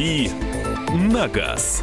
[0.00, 0.30] «Дави
[1.12, 1.82] на газ».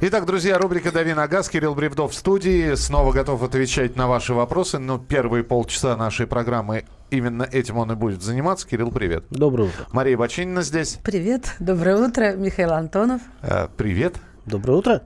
[0.00, 1.48] Итак, друзья, рубрика «Дави на газ».
[1.48, 2.76] Кирилл Бревдов в студии.
[2.76, 4.78] Снова готов отвечать на ваши вопросы.
[4.78, 8.68] Но первые полчаса нашей программы именно этим он и будет заниматься.
[8.68, 9.24] Кирилл, привет.
[9.30, 9.86] Доброе утро.
[9.90, 11.00] Мария Бочинина здесь.
[11.02, 11.56] Привет.
[11.58, 12.34] Доброе утро.
[12.36, 13.20] Михаил Антонов.
[13.42, 14.14] Э, привет.
[14.46, 15.02] Доброе утро.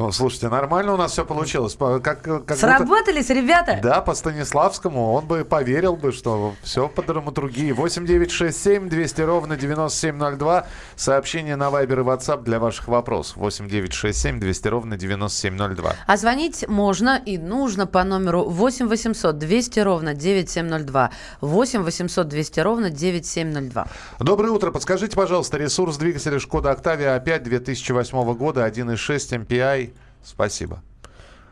[0.00, 1.76] Ну, слушайте, нормально у нас все получилось.
[1.78, 3.34] Как, как Сработались, будто...
[3.34, 3.80] ребята?
[3.82, 7.72] Да, по Станиславскому он бы поверил бы, что все по драматургии.
[7.72, 10.66] 8967 200 ровно 9702.
[10.96, 13.36] Сообщение на Вайбер и WhatsApp для ваших вопросов.
[13.36, 15.92] 8967 200 ровно 9702.
[16.06, 21.10] А звонить можно и нужно по номеру 8 800 200 ровно 9702.
[21.42, 23.86] 8 800 200 ровно 9702.
[24.18, 24.70] Доброе утро.
[24.70, 29.89] Подскажите, пожалуйста, ресурс двигателя Шкода Октавия А5 2008 года 1.6 MPI
[30.22, 30.82] Спасибо.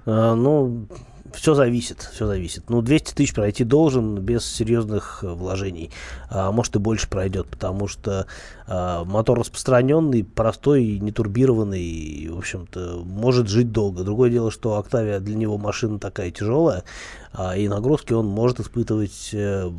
[0.06, 0.86] А, ну,
[1.34, 2.70] все зависит, все зависит.
[2.70, 5.90] Ну, 200 тысяч пройти должен без серьезных э, вложений.
[6.30, 8.26] А, может и больше пройдет, потому что
[8.66, 14.04] а, мотор распространенный, простой, не турбированный, в общем-то, может жить долго.
[14.04, 16.84] Другое дело, что Октавия для него машина такая тяжелая,
[17.32, 19.73] а, и нагрузки он может испытывать а,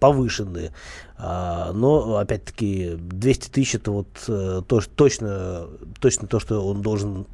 [0.00, 0.72] повышенные.
[1.18, 5.66] А, но, опять-таки, 200 тысяч это вот а, то, точно,
[6.00, 7.26] точно то, что он должен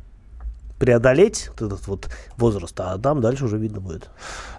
[0.82, 4.10] преодолеть этот вот возраст, а там дальше уже видно будет.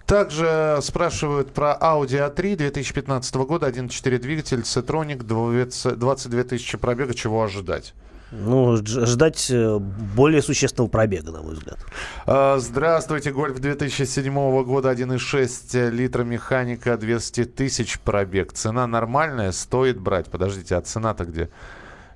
[0.06, 7.94] Также спрашивают про Audi A3 2015 года, 1.4 двигатель, Citronic, 22 тысячи пробега, чего ожидать?
[8.32, 11.78] Ну, ждать э, более существенного пробега, на мой взгляд.
[12.26, 18.54] А, здравствуйте, Гольф 2007 года, 1,6 литра механика, 200 тысяч пробег.
[18.54, 20.32] Цена нормальная, стоит брать.
[20.32, 21.50] Подождите, а цена-то где?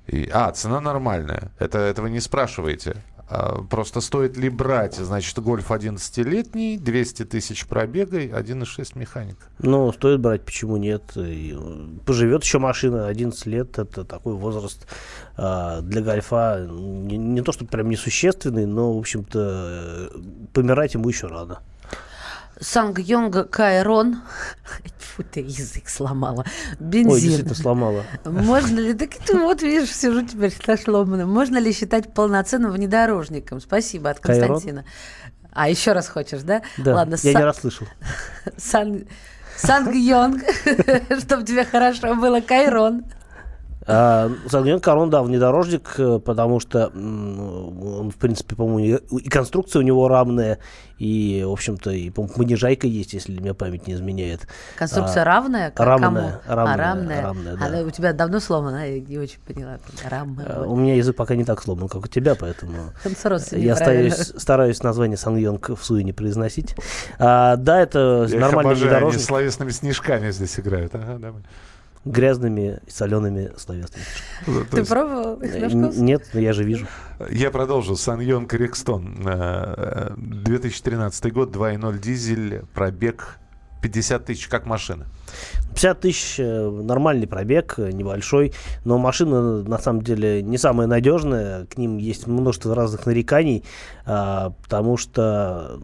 [0.06, 1.52] И, а, цена нормальная.
[1.58, 2.96] Это, этого не спрашиваете.
[3.30, 9.36] А, просто стоит ли брать, значит, гольф 11-летний, 200 тысяч пробега, 1,6 механик.
[9.58, 11.02] Ну, стоит брать, почему нет?
[11.16, 11.56] И
[12.06, 14.86] поживет еще машина, 11 лет, это такой возраст
[15.36, 20.10] э, для гольфа, не, не то, что прям несущественный, но, в общем-то,
[20.54, 21.60] помирать ему еще рано.
[22.60, 24.22] Санг-Йонг Кайрон.
[24.98, 26.44] Фу, ты язык сломала.
[26.78, 27.12] Бензин.
[27.12, 28.04] Ой, действительно сломала.
[28.24, 28.94] Можно ли...
[28.94, 31.30] Так ты вот, видишь, сижу теперь со сломанным.
[31.30, 33.60] Можно ли считать полноценным внедорожником?
[33.60, 34.82] Спасибо от Константина.
[34.82, 34.84] Кайрон?
[35.52, 36.62] А, еще раз хочешь, да?
[36.76, 37.40] Да, Ладно, я сан...
[37.40, 37.86] не расслышал.
[38.56, 39.04] Сан...
[39.56, 40.44] Санг-Йонг,
[41.20, 43.04] чтобы тебе хорошо было, Кайрон.
[43.90, 49.82] А, Сангьон Корон, да, внедорожник, э, потому что он, в принципе, по-моему, и конструкция у
[49.82, 50.58] него равная,
[50.98, 54.46] и, в общем-то, и, по-моему, понижайка есть, если меня память не изменяет.
[54.76, 55.72] Конструкция а, равная?
[55.74, 56.00] Равная.
[56.00, 56.18] Кому?
[56.18, 57.22] Равная, а, равная.
[57.22, 57.66] равная да.
[57.66, 59.78] Она у тебя давно сломана, я не очень поняла.
[60.06, 60.46] Равная.
[60.46, 62.92] А, у меня язык пока не так сломан, как у тебя, поэтому
[63.52, 66.74] я стараюсь, стараюсь название Сангьонг в суе не произносить.
[67.18, 69.14] А, да, это я нормальный внедорожник.
[69.14, 70.94] Они словесными снежками здесь играют.
[70.94, 71.42] Ага, давай
[72.04, 74.04] грязными и солеными словесными.
[74.70, 75.40] Ты пробовал?
[75.40, 76.86] Нет, но я же вижу.
[77.30, 77.96] Я продолжу.
[77.96, 79.16] Саньон Корекстон.
[80.16, 83.38] 2013 год, 2.0 дизель, пробег
[83.82, 85.06] 50 тысяч, как машина.
[85.70, 88.52] 50 тысяч э, нормальный пробег, небольшой,
[88.84, 93.64] но машина на самом деле не самая надежная, к ним есть множество разных нареканий,
[94.04, 95.80] а, потому что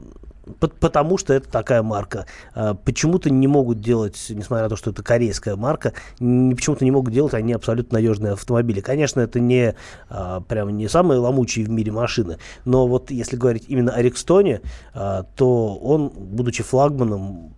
[0.61, 2.27] потому что это такая марка.
[2.55, 7.13] А, почему-то не могут делать, несмотря на то, что это корейская марка, почему-то не могут
[7.13, 8.81] делать они абсолютно надежные автомобили.
[8.81, 9.75] Конечно, это не
[10.09, 14.61] а, прям не самые ломучие в мире машины, но вот если говорить именно о Рикстоне,
[14.93, 17.55] а, то он, будучи флагманом,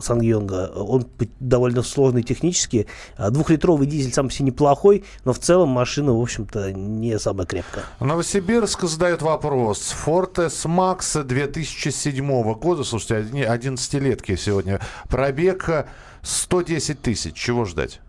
[0.00, 0.72] Сангьонга.
[0.74, 1.06] Он
[1.40, 2.86] довольно сложный технически.
[3.16, 7.84] А двухлитровый дизель сам себе неплохой, но в целом машина, в общем-то, не самая крепкая.
[8.00, 9.94] Новосибирск задает вопрос.
[10.04, 14.80] Ford S-Max 2007 года, слушайте, 11-летки сегодня.
[15.08, 15.86] Пробег
[16.22, 17.34] 110 тысяч.
[17.34, 18.00] Чего ждать?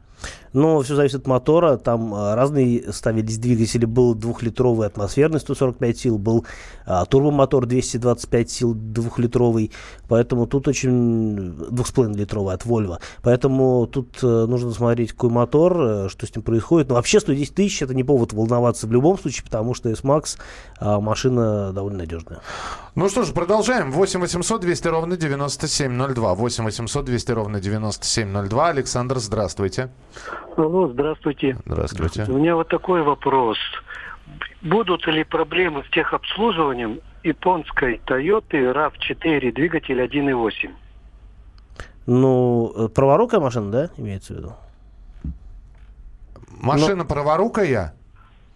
[0.55, 1.75] Но все зависит от мотора.
[1.75, 3.83] Там а, разные ставились двигатели.
[3.83, 6.45] Был двухлитровый атмосферный 145 сил, был
[6.85, 9.73] а, турбомотор 225 сил двухлитровый.
[10.07, 11.51] Поэтому тут очень...
[11.69, 12.99] двух с половиной литровый от Volvo.
[13.21, 16.87] Поэтому тут а, нужно смотреть, какой мотор, а, что с ним происходит.
[16.87, 20.37] Но вообще 110 тысяч это не повод волноваться в любом случае, потому что S-Max
[20.79, 22.39] а, машина довольно надежная.
[22.95, 23.91] Ну что ж, продолжаем.
[23.91, 26.33] 8 800 200 ровно 9702.
[26.33, 28.69] 8 800 200 ровно 9702.
[28.69, 29.89] Александр, здравствуйте.
[30.57, 31.57] Алло, здравствуйте.
[31.65, 32.25] Здравствуйте.
[32.29, 33.57] У меня вот такой вопрос.
[34.61, 40.71] Будут ли проблемы с техобслуживанием японской Toyota RAV4 двигатель 1.8?
[42.07, 44.53] Ну, э, праворукая машина, да, имеется в виду?
[46.49, 47.05] Машина Но...
[47.05, 47.93] праворукая?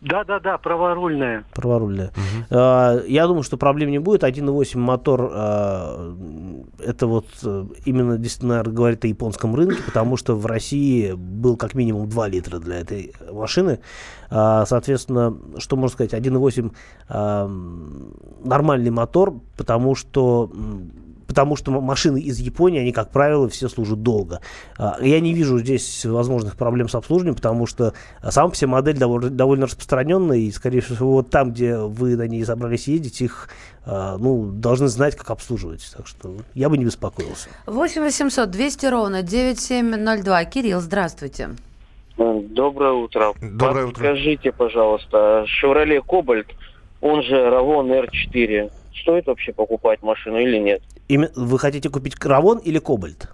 [0.01, 1.43] Да, да, да, праворульная.
[1.53, 2.11] Праворульная.
[2.11, 3.05] Угу.
[3.07, 4.23] Я думаю, что проблем не будет.
[4.23, 6.15] 1.8 мотор а,
[6.79, 11.73] это вот э, именно действительно говорит о японском рынке, потому что в России был как
[11.73, 13.79] минимум 2 литра для этой машины.
[14.29, 16.71] А, соответственно, что можно сказать, 1.8
[18.43, 20.49] нормальный мотор, потому что
[21.29, 24.41] потому что машины из Японии, они, как правило, все служат долго.
[24.79, 27.93] А, я не вижу здесь возможных проблем с обслуживанием, потому что
[28.27, 32.43] сама по модель довольно, довольно распространенная, и, скорее всего, вот там, где вы на ней
[32.43, 33.47] собрались ездить, их
[33.85, 35.87] а, ну, должны знать, как обслуживать.
[35.95, 37.49] Так что я бы не беспокоился.
[37.67, 40.45] 8 800 200 ровно 9702.
[40.45, 41.49] Кирилл, здравствуйте.
[42.17, 43.33] Доброе утро.
[43.39, 43.99] Доброе утро.
[43.99, 46.47] Скажите, пожалуйста, Chevrolet Cobalt,
[47.01, 50.81] он же Ravon R4, стоит вообще покупать машину или нет?
[51.09, 53.28] Вы хотите купить Равон или Кобальт?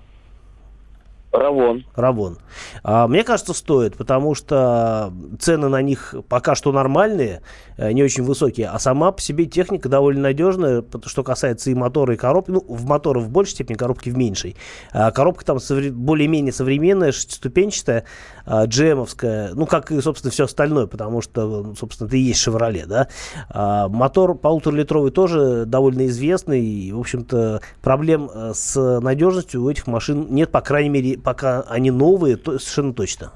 [1.38, 1.86] Равон.
[1.96, 2.38] Равон.
[2.84, 7.42] А, мне кажется, стоит, потому что цены на них пока что нормальные,
[7.78, 12.14] э, не очень высокие, а сама по себе техника довольно надежная, что касается и мотора,
[12.14, 12.52] и коробки.
[12.52, 14.56] Ну, в мотора в большей степени, коробки в меньшей.
[14.92, 18.06] А, коробка там совре- более-менее современная, шестиступенчатая,
[18.46, 22.86] а, джемовская, ну, как и, собственно, все остальное, потому что, собственно, это и есть «Шевроле»,
[22.86, 23.08] да.
[23.50, 29.88] А, мотор полуторалитровый тоже довольно известный, и, в общем-то, проблем э, с надежностью у этих
[29.88, 33.32] машин нет, по крайней мере, пока они новые, то совершенно точно.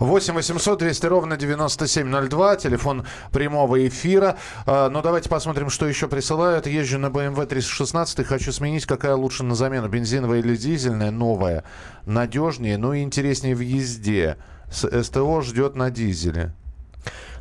[0.00, 4.36] 8 800 200 ровно 9702, телефон прямого эфира.
[4.66, 6.66] А, ну, давайте посмотрим, что еще присылают.
[6.66, 11.64] Езжу на BMW 316 хочу сменить, какая лучше на замену, бензиновая или дизельная, новая,
[12.04, 14.36] надежнее, ну и интереснее в езде.
[14.70, 16.54] С СТО ждет на дизеле.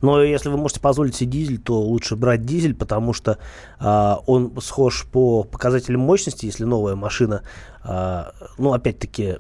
[0.02, 3.38] Но если вы можете позволить себе дизель, то лучше брать дизель, потому что
[3.80, 7.44] э, он схож по показателям мощности, если новая машина.
[7.90, 8.26] Э,
[8.58, 9.38] ну, опять-таки,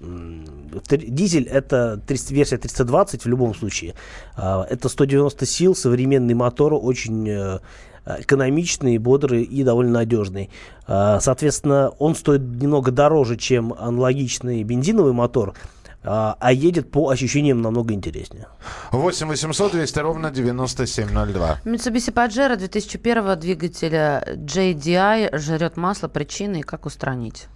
[0.90, 3.94] дизель это 300, версия 320 в любом случае.
[4.36, 7.30] Э, это 190 сил, современный мотор, очень...
[7.30, 7.60] Э,
[8.06, 10.50] экономичный, бодрый и довольно надежный.
[10.88, 15.54] Соответственно, он стоит немного дороже, чем аналогичный бензиновый мотор,
[16.04, 18.48] а, а едет по ощущениям намного интереснее.
[18.92, 21.60] 8 800 200 ровно 9702.
[21.66, 27.48] Mitsubishi Pajero 2001 двигателя JDI жрет масло, причины и как устранить?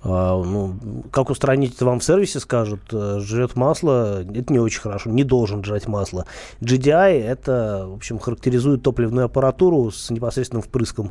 [0.00, 0.76] А, ну,
[1.10, 5.24] как устранить это вам в сервисе скажут, э, жрет масло, это не очень хорошо, не
[5.24, 6.24] должен жрать масло.
[6.60, 11.10] GDI это, в общем, характеризует топливную аппаратуру с непосредственным впрыском.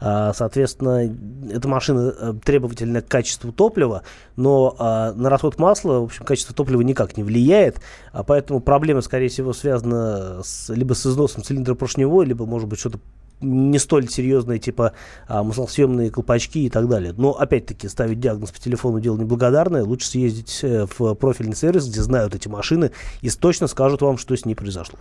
[0.00, 1.10] А, соответственно,
[1.50, 4.02] эта машина э, требовательна к качеству топлива,
[4.36, 7.80] но а, на расход масла, в общем, качество топлива никак не влияет,
[8.12, 12.78] а поэтому проблема, скорее всего, связана с, либо с износом цилиндра поршневой, либо, может быть,
[12.78, 12.98] что-то
[13.40, 14.92] не столь серьезные, типа
[15.28, 17.12] а, маслосъемные колпачки и так далее.
[17.16, 19.84] Но, опять-таки, ставить диагноз по телефону дело неблагодарное.
[19.84, 24.36] Лучше съездить э, в профильный сервис, где знают эти машины и точно скажут вам, что
[24.36, 24.98] с ней произошло.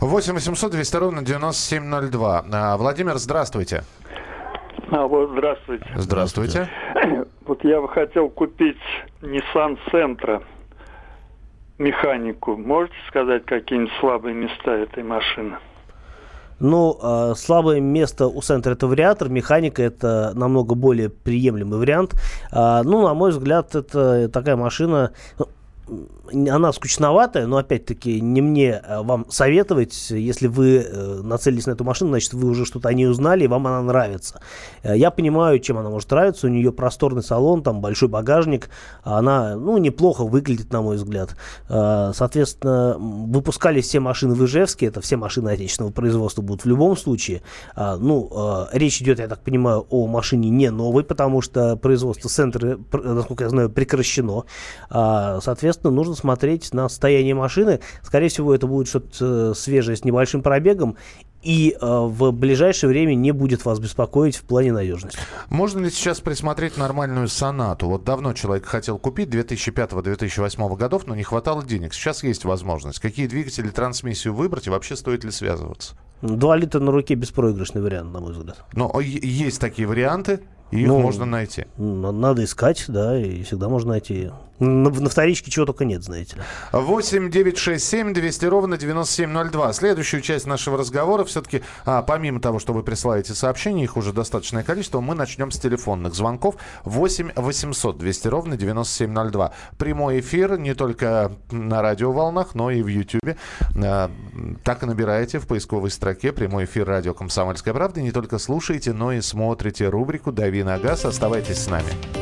[0.00, 2.44] 8 800 200 ровно 9702.
[2.52, 3.84] А, Владимир, здравствуйте.
[4.90, 5.86] А вот здравствуйте.
[5.96, 6.68] Здравствуйте.
[7.44, 8.78] Вот я бы хотел купить
[9.20, 10.44] Nissan Sentra
[11.76, 12.56] механику.
[12.56, 15.58] Можете сказать какие-нибудь слабые места этой машины?
[16.62, 22.14] Ну, э, слабое место у центра это вариатор, механика это намного более приемлемый вариант.
[22.52, 25.10] Э, ну, на мой взгляд, это такая машина,
[26.32, 31.84] она скучноватая, но опять-таки не мне э, вам советовать, если вы э, нацелились на эту
[31.84, 34.40] машину, значит вы уже что-то о ней узнали и вам она нравится.
[34.82, 38.70] Э, я понимаю, чем она может нравиться, у нее просторный салон, там большой багажник,
[39.02, 41.36] она ну, неплохо выглядит, на мой взгляд.
[41.68, 47.42] Соответственно, выпускались все машины в Ижевске, это все машины отечественного производства будут в любом случае.
[47.76, 53.44] Ну, речь идет, я так понимаю, о машине не новой, потому что производство центра, насколько
[53.44, 54.44] я знаю, прекращено.
[54.90, 57.80] Соответственно, нужно смотреть на состояние машины.
[58.02, 60.96] Скорее всего, это будет что-то э, свежее с небольшим пробегом
[61.42, 65.18] и э, в ближайшее время не будет вас беспокоить в плане надежности.
[65.48, 67.88] Можно ли сейчас присмотреть нормальную сонату?
[67.88, 71.94] Вот давно человек хотел купить 2005-2008 годов, но не хватало денег.
[71.94, 73.00] Сейчас есть возможность.
[73.00, 75.94] Какие двигатели, трансмиссию выбрать и вообще стоит ли связываться?
[76.22, 78.64] Два литра на руке беспроигрышный вариант, на мой взгляд.
[78.74, 81.66] Но есть такие варианты, и их ну, можно найти.
[81.76, 84.30] Надо искать, да, и всегда можно найти.
[84.62, 86.36] На, на вторичке чего только нет, знаете.
[86.70, 89.72] 8 9 6 7 200 ровно 9702.
[89.72, 94.62] Следующую часть нашего разговора все-таки, а, помимо того, что вы присылаете сообщения, их уже достаточное
[94.62, 96.56] количество, мы начнем с телефонных звонков.
[96.84, 99.52] 8 800 200 ровно 9702.
[99.78, 103.36] Прямой эфир не только на радиоволнах, но и в YouTube.
[103.74, 104.10] А,
[104.62, 108.00] так и набираете в поисковой строке прямой эфир радио «Комсомольская правда».
[108.00, 111.04] Не только слушаете, но и смотрите рубрику «Дави на газ».
[111.04, 112.21] Оставайтесь с нами.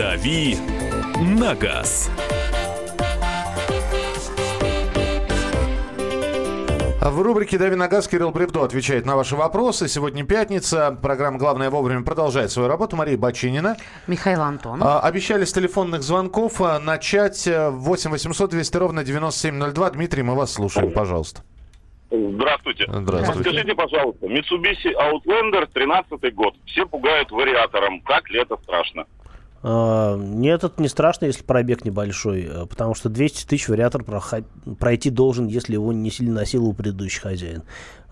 [0.00, 0.56] «Дави
[1.20, 2.10] на газ».
[7.02, 9.88] В рубрике «Дави на газ» Кирилл Бревдо отвечает на ваши вопросы.
[9.88, 10.98] Сегодня пятница.
[11.02, 12.96] Программа «Главное вовремя» продолжает свою работу.
[12.96, 13.76] Мария Бачинина.
[14.06, 14.82] Михаил Антон.
[14.82, 19.90] А, обещали с телефонных звонков а, начать 8 800 200 ровно 9702.
[19.90, 21.42] Дмитрий, мы вас слушаем, пожалуйста.
[22.10, 22.86] Здравствуйте.
[22.88, 23.50] Здравствуйте.
[23.50, 26.54] Скажите, пожалуйста, Mitsubishi Outlander 13 год.
[26.64, 28.02] Все пугают вариатором.
[28.30, 29.04] Ли это страшно?
[29.62, 34.04] А, Нет, это не страшно, если пробег небольшой, э, потому что 200 тысяч вариатор
[34.78, 37.62] пройти должен, если его не сильно насиловал предыдущий хозяин.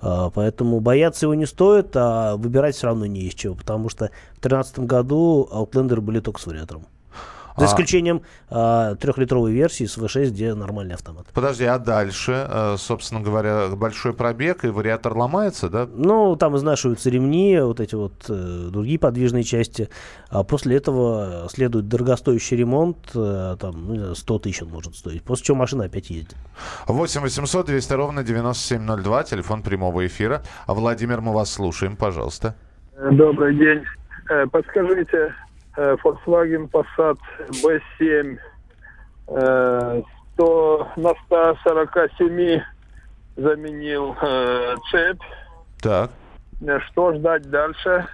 [0.01, 4.07] А, Поэтому бояться его не стоит, а выбирать все равно не из чего, потому что
[4.37, 6.87] в 2013 году Outlander были только с вариатором.
[7.59, 11.27] За А- исключением а, трехлитровой версии с V6, где нормальный автомат.
[11.35, 15.89] Подожди, а дальше, э, собственно говоря, большой пробег и вариатор ломается, да?
[15.93, 19.89] Ну, там изнашиваются ремни, вот эти вот э, другие подвижные части.
[20.31, 24.95] А после этого следует дорогостоящий ремонт, э, там, ну, не знаю, 100 тысяч он может
[24.95, 25.23] стоить.
[25.23, 26.37] После чего машина опять ездит.
[26.87, 30.43] 8 800 200 ровно 9702, телефон прямого эфира.
[30.67, 32.55] А Владимир, мы вас слушаем, пожалуйста.
[33.13, 33.85] Добрый день.
[34.53, 35.35] Подскажите,
[36.03, 37.19] Volkswagen Passat
[37.63, 38.39] B7
[39.29, 40.03] э,
[40.35, 42.61] 100 на 147
[43.37, 45.23] заменил э, цепь.
[45.81, 46.11] Так.
[46.61, 48.07] Э, Что ждать дальше?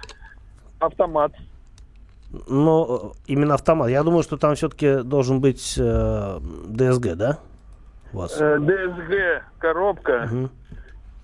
[0.79, 1.31] Автомат.
[2.47, 3.89] Но э, именно автомат.
[3.89, 5.81] Я думаю, что там все-таки должен быть э,
[6.67, 7.39] DSG, да?
[8.13, 8.39] У вас?
[8.39, 10.27] Э, DSG коробка.
[10.31, 10.49] Мгм.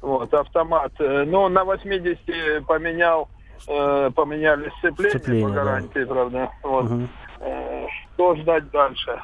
[0.01, 0.91] Вот, автомат.
[1.00, 3.29] Э, Ну, на 80 поменял,
[3.68, 5.63] э, поменяли сцепление, Сцепление, по да.
[5.63, 6.50] гарантии, правда.
[6.63, 6.91] Вот.
[7.39, 9.20] Э, Что ждать дальше?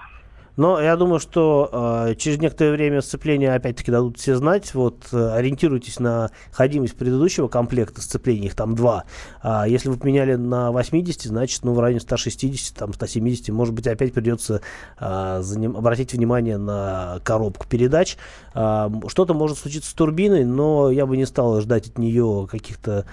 [0.56, 1.70] Но я думаю, что
[2.10, 4.74] э, через некоторое время сцепления опять-таки дадут все знать.
[4.74, 9.04] Вот э, ориентируйтесь на ходимость предыдущего комплекта сцеплений, их там два.
[9.44, 13.86] А если вы поменяли на 80, значит, ну, в районе 160, там, 170, может быть,
[13.86, 14.62] опять придется
[14.98, 18.18] а, заним- обратить внимание на коробку передач.
[18.56, 23.06] М, что-то может случиться с турбиной, но я бы не стал ждать от нее каких-то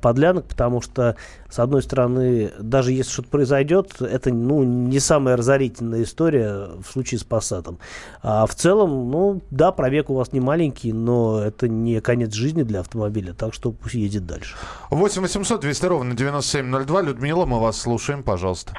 [0.00, 1.16] подлянок, потому что,
[1.48, 7.18] с одной стороны, даже если что-то произойдет, это ну, не самая разорительная история в случае
[7.18, 7.78] с Passat.
[8.22, 12.62] А в целом, ну, да, пробег у вас не маленький, но это не конец жизни
[12.62, 14.56] для автомобиля, так что пусть едет дальше.
[14.90, 17.02] 8 800 200 ровно 9702.
[17.02, 18.72] Людмила, мы вас слушаем, пожалуйста.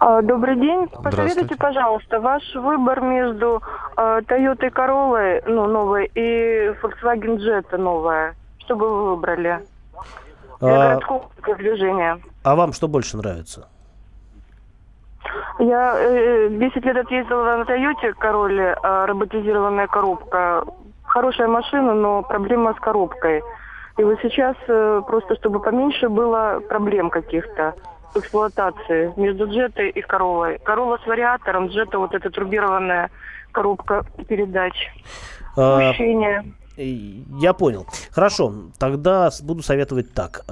[0.00, 0.86] А, Добрый день.
[0.86, 1.10] Здравствуйте.
[1.10, 3.62] Посоветуйте, пожалуйста, ваш выбор между
[3.96, 8.36] э, Toyota Corolla ну, новой и Volkswagen Jetta новая.
[8.60, 9.60] Что бы вы выбрали?
[10.60, 12.18] Для А, городского движения.
[12.44, 13.68] а вам что больше нравится?
[15.58, 20.64] Я э, 10 лет отъездила на Toyota Corolla, э, роботизированная коробка.
[21.04, 23.42] Хорошая машина, но проблема с коробкой.
[23.96, 27.74] И вот сейчас э, просто, чтобы поменьше было проблем каких-то
[28.14, 30.58] в эксплуатации между Джетой и Королой.
[30.60, 33.10] Корола с вариатором, Джета вот эта турбированная
[33.52, 34.74] коробка передач.
[35.56, 36.44] А, Ощущение.
[36.44, 37.86] Э, Я понял.
[38.10, 40.44] Хорошо, тогда буду советовать так.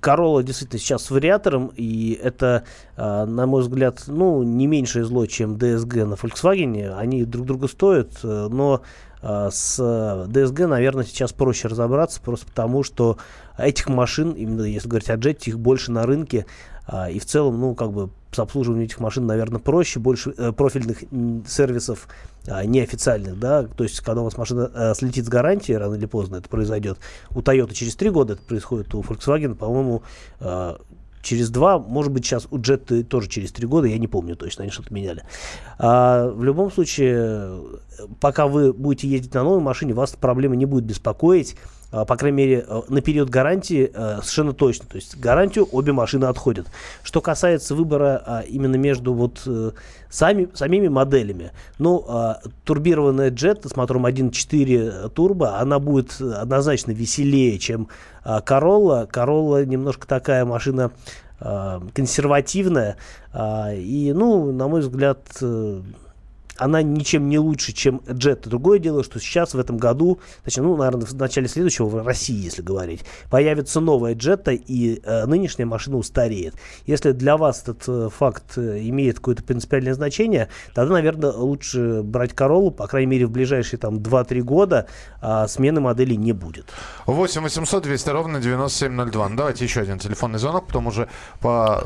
[0.00, 2.64] Корола действительно сейчас с вариатором, и это,
[2.96, 6.96] а, на мой взгляд, ну, не меньшее зло, чем DSG на Volkswagen.
[6.96, 8.82] Они друг друга стоят, э, но
[9.22, 13.16] а, с э, DSG, наверное, сейчас проще разобраться, просто потому что
[13.56, 16.44] этих машин, именно если говорить о Jet, их больше на рынке,
[16.86, 20.52] а, и в целом, ну, как бы с обслуживанием этих машин, наверное, проще, больше э,
[20.52, 21.04] профильных
[21.46, 22.08] сервисов
[22.46, 26.06] а, неофициальных, да, то есть, когда у вас машина э, слетит с гарантии, рано или
[26.06, 26.98] поздно это произойдет.
[27.30, 30.02] У Toyota через три года это происходит, у Volkswagen, по-моему,
[30.40, 30.76] э,
[31.24, 34.62] через два, может быть, сейчас у Jetta тоже через три года, я не помню точно,
[34.62, 35.24] они что-то меняли.
[35.78, 37.62] А, в любом случае, э,
[38.20, 42.36] пока вы будете ездить на новой машине, вас проблема не будет беспокоить, а, по крайней
[42.36, 44.86] мере, э, на период гарантии э, совершенно точно.
[44.86, 46.66] То есть гарантию обе машины отходят.
[47.02, 49.70] Что касается выбора а, именно между вот э,
[50.10, 57.58] сами, самими моделями, ну, а, турбированная Jetta с мотором 1.4 турбо, она будет однозначно веселее,
[57.58, 57.88] чем
[58.24, 59.08] а, Corolla.
[59.08, 60.90] Corolla немножко такая машина
[61.38, 62.96] а, консервативная.
[63.32, 65.20] а, и, ну, на мой взгляд,
[66.56, 68.46] она ничем не лучше, чем Джет.
[68.48, 72.36] Другое дело, что сейчас в этом году, точнее, ну, наверное, в начале следующего в России,
[72.36, 76.54] если говорить, появится новая Джетта, и э, нынешняя машина устареет.
[76.86, 82.34] Если для вас этот э, факт э, имеет какое-то принципиальное значение, тогда, наверное, лучше брать
[82.34, 84.86] Королу, по крайней мере, в ближайшие там 2-3 года
[85.20, 86.66] э, смены модели не будет.
[87.06, 89.28] 8 800 200 ровно 9702.
[89.28, 91.08] Ну, давайте еще один телефонный звонок, потом уже
[91.40, 91.82] по,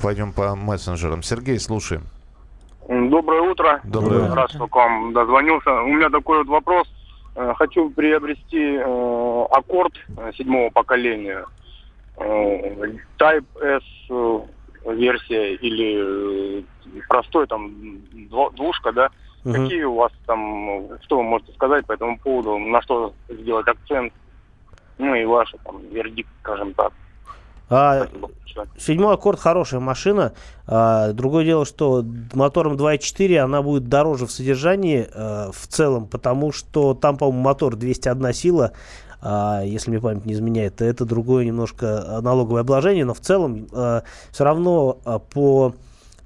[0.00, 1.22] пойдем по мессенджерам.
[1.22, 2.02] Сергей, слушаем.
[2.88, 3.80] Доброе утро.
[3.84, 4.34] Доброе утро.
[4.34, 5.82] Рад, что к вам дозвонился.
[5.82, 6.88] У меня такой вот вопрос.
[7.34, 11.44] Э, хочу приобрести э, аккорд э, седьмого поколения.
[12.16, 14.40] Э, Type S э,
[14.94, 16.64] версия или
[17.08, 17.72] простой там
[18.56, 19.10] двушка, да?
[19.44, 19.54] Мгм.
[19.54, 24.12] Какие у вас там, что вы можете сказать по этому поводу, на что сделать акцент?
[24.98, 26.92] Ну и ваш там вердикт, скажем так.
[27.72, 28.68] А, большое.
[28.78, 30.32] Седьмой аккорд хорошая машина.
[30.66, 36.52] А, другое дело, что мотором 2.4 она будет дороже в содержании э, в целом, потому
[36.52, 38.72] что там, по-моему, мотор 201 сила.
[39.22, 44.44] А, если мне память не изменяет, это другое немножко налоговое обложение, но в целом все
[44.44, 45.74] равно а, по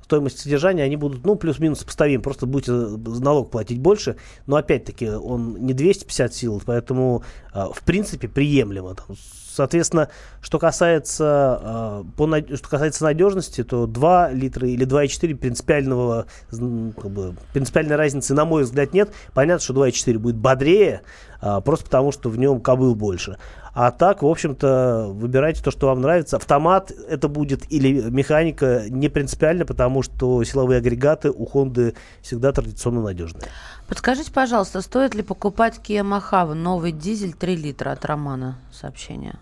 [0.07, 2.23] стоимости содержания они будут, ну, плюс-минус сопоставимы.
[2.23, 4.17] Просто будете налог платить больше.
[4.47, 7.23] Но, опять-таки, он не 250 сил, поэтому,
[7.53, 8.95] а, в принципе, приемлемо.
[8.95, 9.17] Там,
[9.57, 10.09] соответственно,
[10.41, 17.35] что касается, а, по, что касается надежности, то 2 литра или 2,4 принципиального, как бы,
[17.53, 19.11] принципиальной разницы, на мой взгляд, нет.
[19.35, 21.03] Понятно, что 2,4 будет бодрее,
[21.41, 23.39] а, просто потому, что в нем кобыл больше.
[23.79, 26.37] А так, в общем-то, выбирайте то, что вам нравится.
[26.37, 33.03] Автомат это будет или механика не принципиально, потому что силовые агрегаты у Honda всегда традиционно
[33.03, 33.43] надежные.
[33.87, 38.57] Подскажите, пожалуйста, стоит ли покупать Kia Mojave новый дизель 3 литра от Романа?
[38.73, 39.39] Сообщение.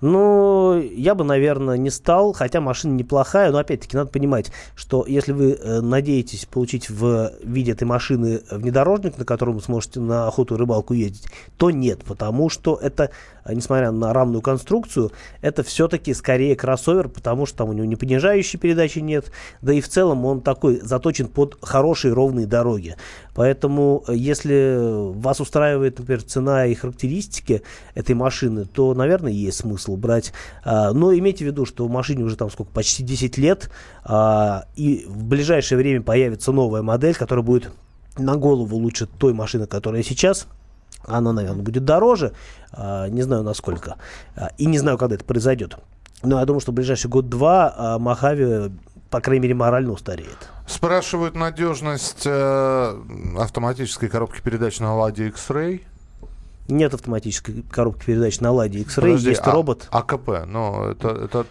[0.00, 5.32] Ну, я бы, наверное, не стал, хотя машина неплохая, но опять-таки надо понимать, что если
[5.32, 10.54] вы э, надеетесь получить в виде этой машины внедорожник, на котором вы сможете на охоту
[10.54, 11.26] и рыбалку ездить,
[11.58, 13.10] то нет, потому что это,
[13.44, 17.96] э, несмотря на равную конструкцию, это все-таки скорее кроссовер, потому что там у него не
[17.96, 19.30] понижающей передачи нет,
[19.60, 22.96] да и в целом он такой заточен под хорошие ровные дороги.
[23.34, 24.76] Поэтому, э, если
[25.12, 27.62] вас устраивает, например, цена и характеристики
[27.94, 30.32] этой машины, то, наверное, есть смысл брать.
[30.64, 33.70] А, Но имейте в виду, что машине уже там сколько, почти 10 лет,
[34.04, 37.70] а, и в ближайшее время появится новая модель, которая будет
[38.18, 40.46] на голову лучше той машины, которая сейчас.
[41.04, 42.32] Она, наверное, будет дороже,
[42.72, 43.96] а, не знаю насколько,
[44.58, 45.76] и не знаю, когда это произойдет.
[46.22, 48.70] Но я думаю, что в ближайший год-два Мохаве,
[49.08, 50.50] по крайней мере, морально устареет.
[50.70, 53.00] Спрашивают надежность э,
[53.36, 55.82] автоматической коробки передач на Ладе X-Ray.
[56.68, 59.88] Нет автоматической коробки передач на Ладе X-Ray, Подожди, есть а- робот.
[59.90, 61.46] АКП, но это, это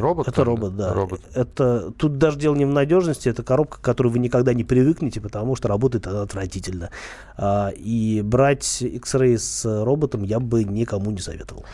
[0.00, 0.28] робот?
[0.28, 0.92] Это там, робот, да.
[0.92, 1.20] Робот.
[1.34, 5.20] Это тут даже дело не в надежности, это коробка, к которой вы никогда не привыкнете,
[5.20, 6.90] потому что работает она отвратительно.
[7.36, 11.64] А, и брать X-Ray с роботом я бы никому не советовал.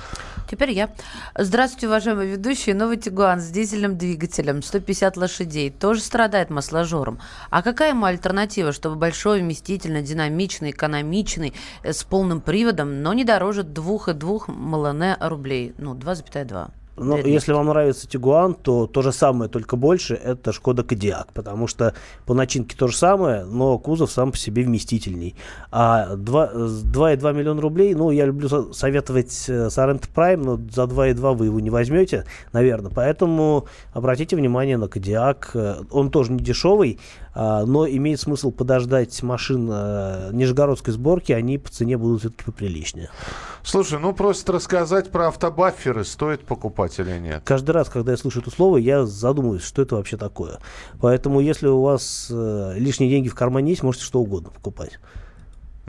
[0.50, 0.90] Теперь я.
[1.38, 2.74] Здравствуйте, уважаемые ведущие.
[2.74, 7.20] Новый Тигуан с дизельным двигателем, 150 лошадей, тоже страдает масложором.
[7.50, 13.24] А какая ему альтернатива, чтобы большой, вместительный, динамичный, экономичный, э, с полным приводом, но не
[13.24, 15.74] дороже 2,2 миллиона рублей?
[15.78, 16.70] Ну, 2,2.
[17.22, 21.66] Для если вам нравится Тигуан, то то же самое, только больше, это Шкода Кодиак, потому
[21.66, 21.94] что
[22.26, 25.34] по начинке то же самое, но кузов сам по себе вместительней.
[25.72, 30.56] А два- с 2,2 миллиона рублей, ну, я люблю со- советовать э, Sorento Prime, но
[30.56, 36.32] за 2,2 вы его не возьмете, наверное, поэтому обратите внимание на Кодиак, Э, он тоже
[36.32, 36.98] не дешевый,
[37.64, 43.10] но имеет смысл подождать машин э, нижегородской сборки, они по цене будут все-таки поприличнее.
[43.62, 47.42] Слушай, ну просят рассказать про автобафферы, стоит покупать или нет.
[47.44, 50.58] Каждый раз, когда я слышу это слово, я задумываюсь, что это вообще такое.
[51.00, 54.98] Поэтому, если у вас э, лишние деньги в кармане есть, можете что угодно покупать.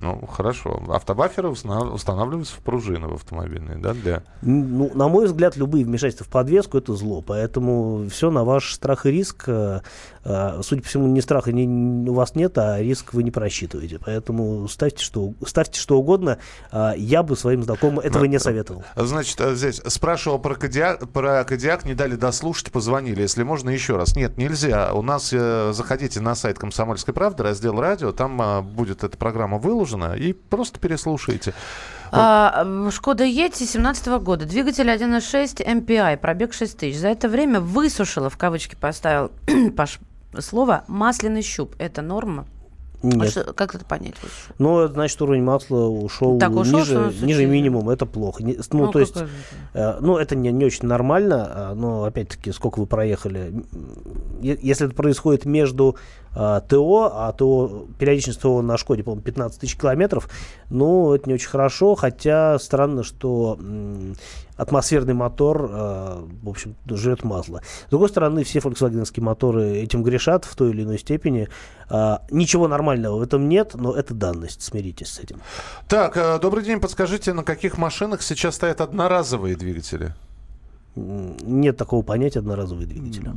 [0.02, 0.82] Ну, хорошо.
[0.90, 4.24] Автобафферы установ- устанавливаются в пружины в автомобильные, да, для...
[4.42, 7.22] Ну, на мой взгляд, любые вмешательства в подвеску это зло.
[7.22, 9.44] Поэтому все на ваш страх и риск.
[9.48, 9.82] Э,
[10.26, 14.00] э, Судя по всему, ни страха ни- у вас нет, а риск вы не просчитываете.
[14.04, 16.40] Поэтому ставьте что, ставьте что угодно.
[16.72, 18.84] А Я бы своим знакомым этого не советовал.
[18.96, 23.22] Значит, э, здесь спрашивал про Кодиак, про Кодиак, не дали дослушать, позвонили.
[23.22, 24.16] Если можно, еще раз.
[24.16, 24.94] Нет, нельзя.
[24.94, 29.60] У нас, э, заходите на сайт «Комсомольской правды», раздел «Радио», там э, будет эта программа
[29.60, 31.54] выложена, и просто переслушайте.
[32.12, 34.46] А, Шкода Ети 17 года.
[34.46, 37.00] Двигатель 1.6 MPI, пробег 6 тысяч.
[37.00, 39.32] За это время высушила, в кавычки поставил
[39.78, 40.00] Паш,
[40.40, 41.76] слово, масляный щуп.
[41.80, 42.46] Это норма?
[43.04, 43.32] А Нет.
[43.32, 44.14] что- как это понять?
[44.60, 47.94] Ну, это значит, уровень масла ушел, Так, ушел, ниже, что ниже минимума.
[47.94, 48.44] Это плохо.
[48.44, 49.16] Не- ну, Ну, то есть,
[49.74, 53.64] э, ну, это не, не очень нормально, а, но, опять-таки, сколько вы проехали.
[54.42, 55.96] Е- Если это происходит между
[56.34, 60.30] а, ТО, а ТО, периодичность ТО на Шкоде, по-моему, 15 тысяч километров,
[60.70, 63.60] ну, это не очень хорошо, хотя странно, что
[64.62, 67.62] атмосферный мотор, э, в общем, жрет масло.
[67.88, 71.50] С другой стороны, все фольксвагеновские моторы этим грешат в той или иной степени.
[71.90, 75.42] Э, ничего нормального в этом нет, но это данность, смиритесь с этим.
[75.88, 80.14] Так, э, добрый день, подскажите, на каких машинах сейчас стоят одноразовые двигатели?
[80.96, 83.32] Нет такого понятия одноразовые двигатели.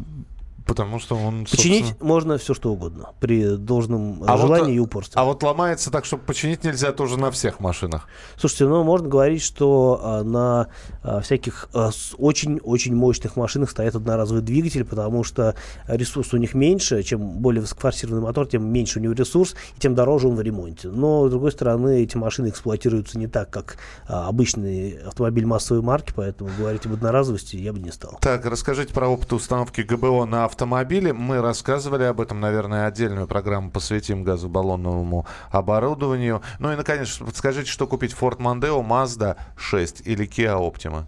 [0.66, 4.76] Потому что он, Починить собственно- можно все что угодно при должном А вот, желании э,
[4.76, 5.20] и упорстве.
[5.20, 8.08] А вот ломается так, чтобы починить нельзя тоже на всех машинах.
[8.38, 10.68] Слушайте, ну можно говорить, что а, на
[11.02, 15.54] а, всяких а, очень-очень мощных машинах стоят одноразовые двигатели, потому что
[15.86, 19.94] ресурс у них меньше, чем более высокофорсированный мотор, тем меньше у него ресурс, и тем
[19.94, 20.88] дороже он в ремонте.
[20.88, 26.50] Но, с другой стороны, эти машины эксплуатируются не так, как обычный автомобиль массовой марки, поэтому
[26.58, 28.16] говорить об одноразовости я бы не стал.
[28.20, 31.12] Так, расскажите про опыт установки ГБО на автомобиле.
[31.12, 36.42] Мы рассказывали об этом, наверное, отдельную программу посвятим газобаллонному оборудованию.
[36.60, 41.06] Ну и, наконец, подскажите, что купить Ford Mondeo, Mazda 6 или Kia Optima?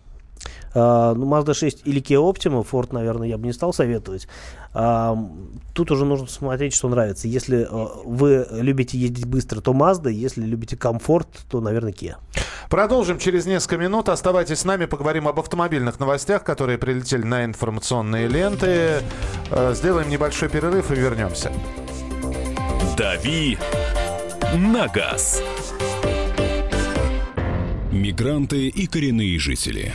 [0.74, 4.28] А, ну, Mazda 6 или Kia Optima, Ford, наверное, я бы не стал советовать.
[4.74, 5.16] А,
[5.72, 7.28] тут уже нужно смотреть, что нравится.
[7.28, 12.16] Если а, вы любите ездить быстро, то Mazda, если любите комфорт, то, наверное, Kia.
[12.68, 14.08] Продолжим через несколько минут.
[14.08, 19.02] Оставайтесь с нами, поговорим об автомобильных новостях, которые прилетели на информационные ленты.
[19.72, 21.52] Сделаем небольшой перерыв и вернемся.
[22.98, 23.56] «Дави
[24.54, 25.42] на газ».
[27.92, 29.94] Мигранты и коренные жители.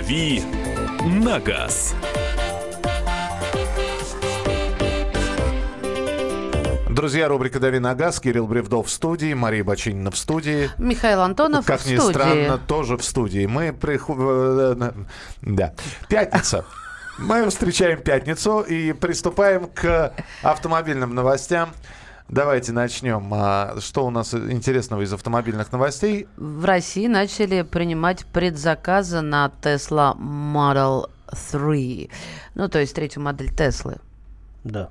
[0.00, 0.42] «Дави
[1.04, 1.94] на газ».
[6.88, 8.18] Друзья, рубрика «Дави на газ».
[8.18, 10.70] Кирилл Бревдов в студии, Мария Бочинина в студии.
[10.78, 12.12] Михаил Антонов Как в ни студии.
[12.14, 13.44] странно, тоже в студии.
[13.44, 15.06] Мы приходим...
[15.42, 15.74] Да.
[16.08, 16.64] Пятница.
[17.18, 21.72] Мы встречаем пятницу и приступаем к автомобильным новостям.
[22.30, 23.28] Давайте начнем.
[23.34, 26.28] А, Что у нас интересного из автомобильных новостей?
[26.36, 31.10] В России начали принимать предзаказы на Tesla Model
[31.50, 32.08] 3.
[32.54, 33.96] Ну, то есть третью модель Теслы.
[34.62, 34.90] Да.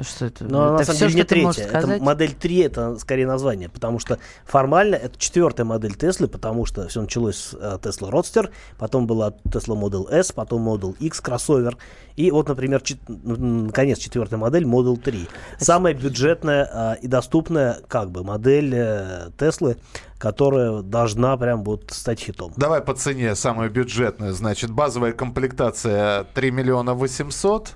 [0.00, 0.44] Что это?
[0.44, 1.64] Но это на самом всё, деле не третья.
[1.64, 6.88] Это модель 3 это скорее название, потому что формально это четвертая модель Теслы, потому что
[6.88, 11.76] все началось с э, Tesla Roadster, потом была Tesla Model S, потом Model X кроссовер,
[12.16, 15.28] и вот, например, чет- наконец четвертая модель Model 3.
[15.58, 19.76] Самая бюджетная э, и доступная как бы модель э, Теслы,
[20.18, 22.52] которая должна прям вот стать хитом.
[22.56, 24.32] Давай по цене самую бюджетную.
[24.32, 27.74] Значит, базовая комплектация 3 миллиона 800.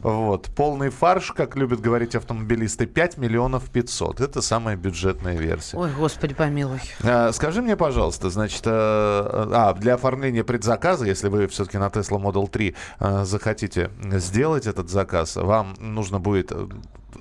[0.00, 0.48] Вот.
[0.54, 4.20] Полный фарш, как любят говорить автомобилисты, 5 миллионов 500.
[4.20, 5.76] Это самая бюджетная версия.
[5.76, 6.80] Ой, господи помилуй.
[7.02, 12.20] А, Скажи мне, пожалуйста, значит, э, а, для оформления предзаказа, если вы все-таки на Tesla
[12.20, 16.68] Model 3 э, захотите сделать этот заказ, вам нужно будет э,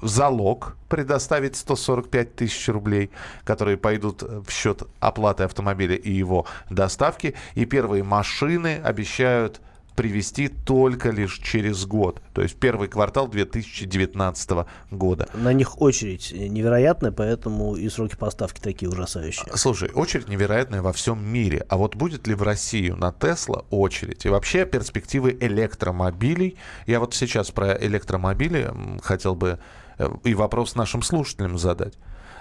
[0.02, 3.10] залог предоставить 145 тысяч рублей,
[3.44, 7.34] которые пойдут в счет оплаты автомобиля и его доставки.
[7.56, 9.62] И первые машины обещают
[9.97, 15.27] привезти только лишь через год, то есть первый квартал 2019 года.
[15.33, 19.47] На них очередь невероятная, поэтому и сроки поставки такие ужасающие.
[19.55, 21.65] Слушай, очередь невероятная во всем мире.
[21.67, 24.23] А вот будет ли в Россию на Тесла очередь?
[24.25, 26.57] И вообще перспективы электромобилей.
[26.86, 29.57] Я вот сейчас про электромобили хотел бы
[29.97, 31.95] э, и вопрос нашим слушателям задать.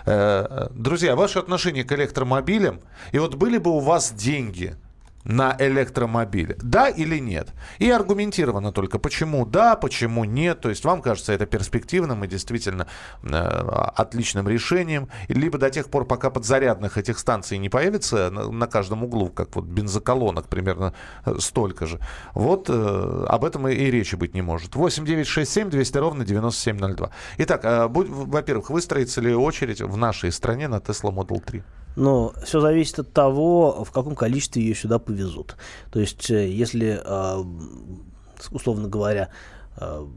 [0.04, 2.80] Э, Друзья, ваше отношение к электромобилям,
[3.12, 4.76] и вот были бы у вас деньги
[5.26, 7.52] на электромобиле, да или нет?
[7.78, 10.60] И аргументированно только, почему да, почему нет.
[10.60, 12.86] То есть вам кажется это перспективным и действительно
[13.22, 15.08] э, отличным решением.
[15.28, 19.54] Либо до тех пор, пока подзарядных этих станций не появится на, на каждом углу, как
[19.56, 21.98] вот бензоколонок примерно э, столько же.
[22.34, 24.76] Вот э, об этом и, и речи быть не может.
[24.76, 27.10] 8 9 6 7 200 ровно 9702.
[27.38, 31.62] Итак, э, будь- во-первых, выстроится ли очередь в нашей стране на Tesla Model 3?
[31.96, 35.56] Но все зависит от того, в каком количестве ее сюда повезут.
[35.90, 37.44] То есть, э, если, э,
[38.50, 39.30] условно говоря,
[39.78, 40.08] о,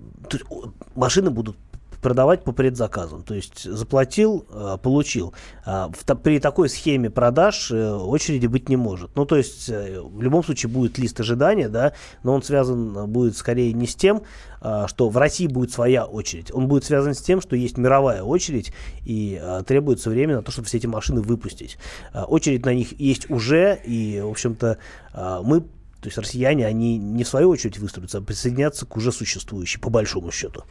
[0.96, 1.58] машины будут
[2.02, 3.24] продавать по предзаказам.
[3.24, 5.34] То есть заплатил, э, получил.
[5.66, 5.90] А
[6.24, 9.16] при такой схеме продаж э, очереди быть не может.
[9.16, 13.36] Ну, то есть э, в любом случае будет лист ожидания, да, но он связан будет
[13.38, 14.22] скорее не с тем,
[14.88, 16.54] что в России будет своя очередь.
[16.54, 18.74] Он будет связан с тем, что есть мировая очередь
[19.06, 21.78] и требуется время на то, чтобы все эти машины выпустить.
[22.14, 24.78] Очередь на них есть уже, и, в общем-то,
[25.44, 25.62] мы
[26.02, 29.90] то есть россияне, они не в свою очередь выстроятся, а присоединятся к уже существующей, по
[29.90, 30.64] большому счету.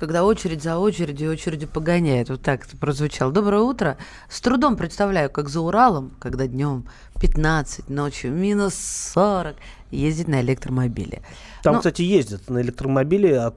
[0.00, 2.30] Когда очередь за очередью, очередью погоняет.
[2.30, 3.32] Вот так это прозвучало.
[3.32, 3.98] Доброе утро.
[4.30, 6.86] С трудом представляю, как за Уралом, когда днем
[7.20, 9.56] 15, ночью минус 40,
[9.90, 11.22] ездить на электромобиле.
[11.62, 11.80] Там, Но...
[11.80, 13.38] кстати, ездят на электромобиле.
[13.38, 13.54] А,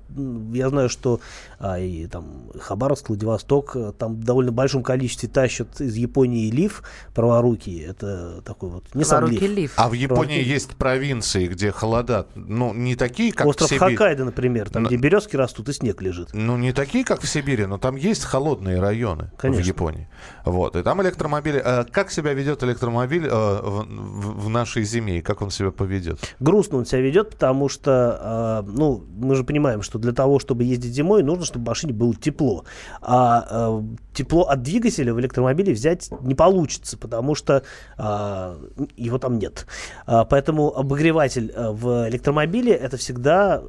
[0.53, 1.21] я знаю, что
[1.59, 6.83] а, и там Хабаровск, Владивосток, э, там в довольно большом количестве тащат из Японии лиф
[7.13, 7.81] праворукий.
[7.85, 9.41] Это такой вот не сам лиф.
[9.41, 9.73] лиф.
[9.77, 10.51] А в Японии праворукий.
[10.51, 13.95] есть провинции, где холода, ну, не такие, как Остров в Сибири.
[13.95, 14.89] Хоккайдо, например, там, но...
[14.89, 16.33] где березки растут и снег лежит.
[16.33, 19.63] Ну, не такие, как в Сибири, но там есть холодные районы Конечно.
[19.63, 20.09] в Японии.
[20.43, 20.75] Вот.
[20.75, 21.61] И там электромобили...
[21.63, 26.19] Э, как себя ведет электромобиль э, в, в, нашей зиме и как он себя поведет?
[26.39, 30.63] Грустно он себя ведет, потому что, э, ну, мы же понимаем, что для того, чтобы
[30.63, 32.65] ездить зимой, нужно, чтобы в машине было тепло.
[33.01, 33.81] А э,
[34.13, 37.63] тепло от двигателя в электромобиле взять не получится, потому что
[37.97, 38.55] э,
[38.97, 39.65] его там нет.
[40.05, 43.61] А, поэтому обогреватель э, в электромобиле это всегда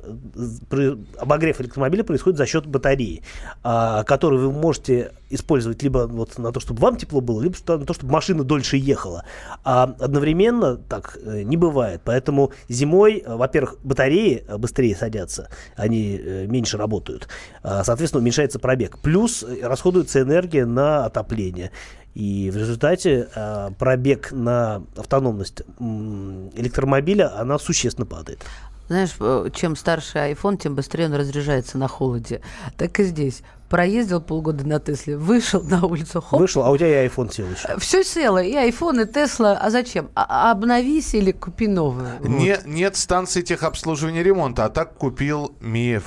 [0.70, 3.22] э, обогрев электромобиля происходит за счет батареи,
[3.62, 7.84] э, которую вы можете использовать либо вот на то, чтобы вам тепло было, либо на
[7.86, 9.24] то, чтобы машина дольше ехала.
[9.64, 12.02] А одновременно так э, не бывает.
[12.04, 17.28] Поэтому зимой, э, во-первых, батареи э, быстрее садятся, они меньше работают.
[17.62, 18.98] А, соответственно, уменьшается пробег.
[19.00, 21.70] Плюс расходуется энергия на отопление.
[22.14, 23.28] И в результате
[23.76, 28.44] пробег на автономность электромобиля, она существенно падает.
[28.88, 29.16] Знаешь,
[29.54, 32.42] чем старше iPhone, тем быстрее он разряжается на холоде.
[32.76, 36.38] Так и здесь проездил полгода на Тесле, вышел на улицу, хоп.
[36.38, 37.78] Вышел, а у тебя и iPhone сел еще.
[37.78, 39.58] Все село, и iPhone, и Тесла.
[39.60, 40.10] А зачем?
[40.14, 42.20] А, а обновись или купи новую.
[42.20, 42.66] Не, вот.
[42.66, 46.04] Нет станции техобслуживания ремонта, а так купил МИЕФ.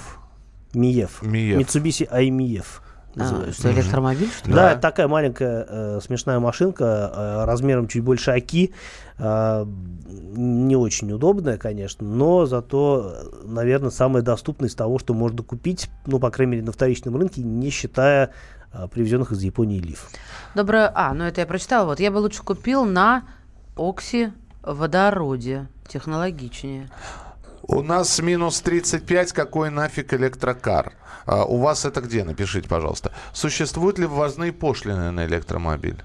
[0.74, 1.24] МИЕФ.
[1.24, 1.60] МИЕФ.
[1.60, 2.66] Mitsubishi iMIEF.
[3.20, 4.56] А, что, электромобиль, что ли?
[4.56, 4.80] Да, да.
[4.80, 8.74] такая маленькая э, смешная машинка э, размером чуть больше Аки.
[9.18, 15.90] Э, не очень удобная, конечно, но зато, наверное, самая доступная из того, что можно купить,
[16.06, 18.32] ну, по крайней мере, на вторичном рынке, не считая
[18.72, 20.10] э, привезенных из Японии лиф.
[20.54, 20.92] Доброе...
[20.94, 21.86] А, ну это я прочитала.
[21.86, 23.24] Вот я бы лучше купил на
[23.76, 25.68] Окси водороде.
[25.88, 26.90] Технологичнее.
[27.68, 30.94] У нас минус 35, какой нафиг электрокар?
[31.26, 32.24] А, у вас это где?
[32.24, 33.12] Напишите, пожалуйста.
[33.34, 36.02] Существуют ли ввозные пошлины на электромобиль?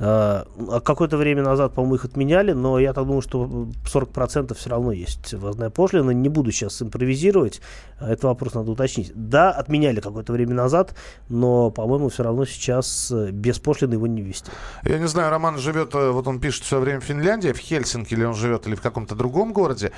[0.00, 4.70] А, а какое-то время назад, по-моему, их отменяли, но я так думаю, что 40% все
[4.70, 6.10] равно есть ввозная пошлина.
[6.10, 7.60] Не буду сейчас импровизировать,
[8.00, 9.12] этот вопрос надо уточнить.
[9.14, 10.94] Да, отменяли какое-то время назад,
[11.28, 14.50] но, по-моему, все равно сейчас э, без пошлины его не ввести.
[14.84, 18.14] Я не знаю, Роман живет, э, вот он пишет все время в Финляндии, в Хельсинки
[18.14, 19.90] или он живет, или в каком-то другом городе.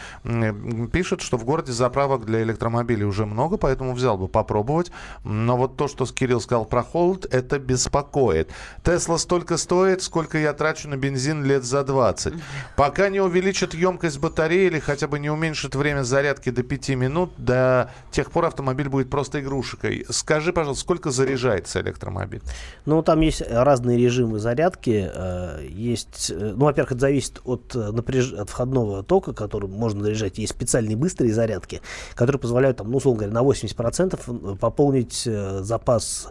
[0.93, 4.91] Пишет, что в городе заправок для электромобилей уже много, поэтому взял бы попробовать.
[5.25, 8.51] Но вот то, что Кирилл сказал про холод, это беспокоит.
[8.83, 12.35] Тесла столько стоит, стоит, сколько я трачу на бензин лет за 20.
[12.77, 17.33] Пока не увеличат емкость батареи или хотя бы не уменьшат время зарядки до 5 минут,
[17.39, 20.07] до тех пор автомобиль будет просто игрушкой.
[20.11, 22.41] Скажи, пожалуйста, сколько заряжается электромобиль?
[22.87, 25.11] Ну, там есть разные режимы зарядки.
[25.13, 28.33] Э, есть, э, ну, во-первых, это зависит от, э, напряж...
[28.33, 30.39] от входного тока, который можно заряжать.
[30.39, 31.81] Есть специальные быстрые зарядки,
[32.15, 35.29] которые позволяют, там, ну, условно говоря, на 80% пополнить
[35.61, 36.29] запас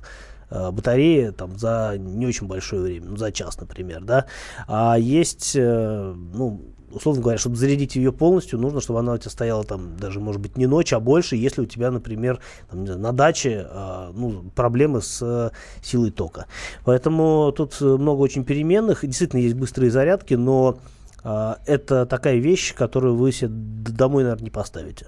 [0.49, 4.25] батареи там за не очень большое время, ну, за час, например, да.
[4.67, 9.31] А есть, э, ну, условно говоря, чтобы зарядить ее полностью, нужно, чтобы она у тебя
[9.31, 12.99] стояла там даже, может быть, не ночь, а больше, если у тебя, например, там, знаю,
[12.99, 16.47] на даче э, ну, проблемы с э, силой тока.
[16.85, 19.01] Поэтому тут много очень переменных.
[19.03, 20.79] Действительно, есть быстрые зарядки, но
[21.23, 25.07] э, это такая вещь, которую вы себе домой, наверное, не поставите.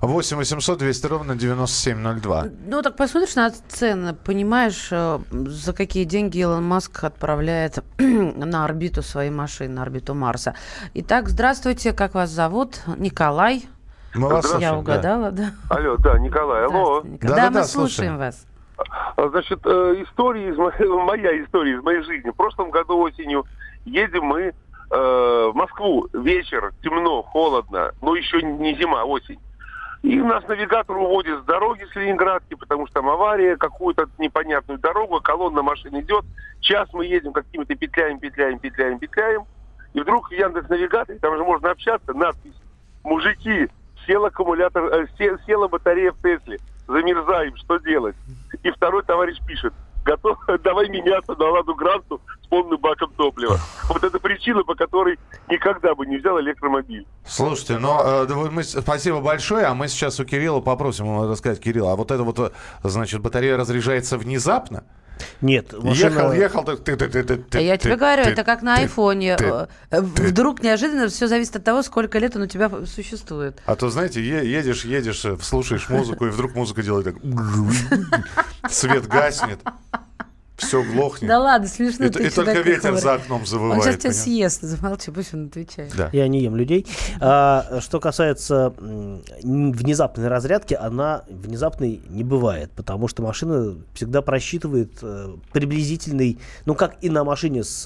[0.00, 2.46] 8 800 200 ровно 9702.
[2.66, 9.02] Ну, так посмотришь на цены, понимаешь, э, за какие деньги Илон Маск отправляет на орбиту
[9.02, 10.54] свои машины, на орбиту Марса.
[10.94, 12.80] Итак, здравствуйте, как вас зовут?
[12.96, 13.64] Николай.
[14.14, 15.52] Мы вас Я угадала, да.
[15.68, 15.76] да?
[15.76, 17.02] Алло, да, Николай, алло.
[17.02, 17.18] Николай.
[17.20, 18.46] Да, да, да, мы слушаем вас.
[19.16, 22.30] А, значит, э, история из моей, моя история из моей жизни.
[22.30, 23.44] В прошлом году осенью
[23.84, 24.52] едем мы э,
[24.90, 26.08] в Москву.
[26.12, 27.92] Вечер, темно, холодно.
[28.00, 29.38] Ну, еще не зима, осень.
[30.04, 35.18] И нас навигатор уводит с дороги с Ленинградки, потому что там авария, какую-то непонятную дорогу,
[35.22, 36.26] колонна машин идет.
[36.60, 39.44] Час мы едем какими-то петляем, петляем, петляем, петляем.
[39.94, 42.52] И вдруг в Яндекс навигаторе, там же можно общаться, надпись
[43.02, 43.70] «Мужики,
[44.06, 46.58] сел аккумулятор, э, сел, села батарея в Тесле».
[46.86, 48.16] замерзаем, что делать?
[48.62, 49.72] И второй товарищ пишет,
[50.04, 53.58] готов, давай меняться на Ладу Гранту с полным баком топлива.
[53.88, 57.06] Вот это причина, по которой никогда бы не взял электромобиль.
[57.26, 61.60] Слушайте, ну, э, мы, спасибо большое, а мы сейчас у Кирилла попросим его рассказать.
[61.60, 62.50] Кирилл, а вот это вот, э,
[62.82, 64.84] значит, батарея разряжается внезапно?
[65.40, 68.44] Нет, Ехал, ехал, ты, ты, ты, ты, ты, А Я ты, тебе говорю, ты, это
[68.44, 69.36] как на ты, айфоне.
[69.36, 73.60] ты, Э, э, Вдруг неожиданно все зависит от того, сколько лет он у тебя существует.
[73.66, 77.16] А то, знаете, едешь, едешь, э, слушаешь музыку, и вдруг музыка делает так...
[78.70, 79.60] Свет гаснет,
[80.56, 81.28] все глохнет.
[81.28, 82.06] Да ладно, смешно.
[82.06, 83.00] И, ты и только ветер какой.
[83.00, 83.78] за окном завывает.
[83.78, 84.52] Он сейчас тебя понимаешь?
[84.52, 84.62] съест.
[84.62, 85.92] Замолчи, пусть он отвечает.
[85.96, 86.10] Да.
[86.12, 86.86] Я не ем людей.
[87.20, 95.34] А, что касается внезапной разрядки, она внезапной не бывает, потому что машина всегда просчитывает э,
[95.52, 97.84] приблизительный, ну как и на машине с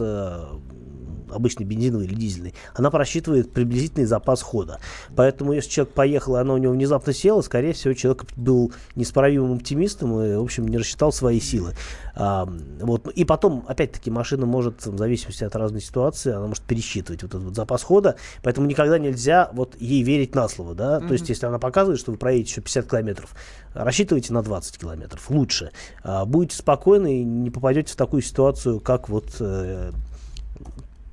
[1.32, 4.80] обычной бензиновой или дизельной, она просчитывает приблизительный запас хода.
[5.16, 9.56] Поэтому если человек поехал, и она у него внезапно села, скорее всего, человек был несправимым
[9.56, 11.74] оптимистом и, в общем, не рассчитал свои силы.
[12.14, 12.48] А,
[12.80, 13.08] вот.
[13.08, 17.42] И потом, опять-таки, машина может, в зависимости от разной ситуации, она может пересчитывать вот этот
[17.42, 21.46] вот запас хода, поэтому никогда нельзя вот ей верить на слово, да, то есть если
[21.46, 23.34] она показывает, что вы проедете еще 50 километров,
[23.74, 25.70] рассчитывайте на 20 километров, лучше.
[26.02, 29.92] А, будете спокойны и не попадете в такую ситуацию, как вот э,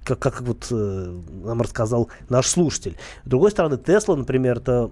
[0.06, 2.96] как, как вот э, нам рассказал наш слушатель.
[3.26, 4.90] С другой стороны, Тесла, например, это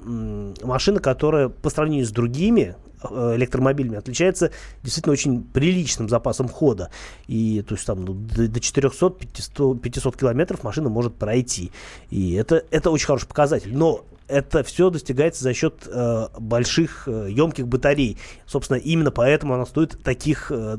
[0.64, 6.90] машина, которая по сравнению с другими э, электромобилями отличается действительно очень приличным запасом хода.
[7.28, 11.72] И то есть там ну, до, до 400-500 500 километров машина может пройти.
[12.10, 13.76] И это, это очень хороший показатель.
[13.76, 18.18] Но это все достигается за счет э, больших э, емких батарей.
[18.46, 20.78] Собственно, именно поэтому она стоит таких, э,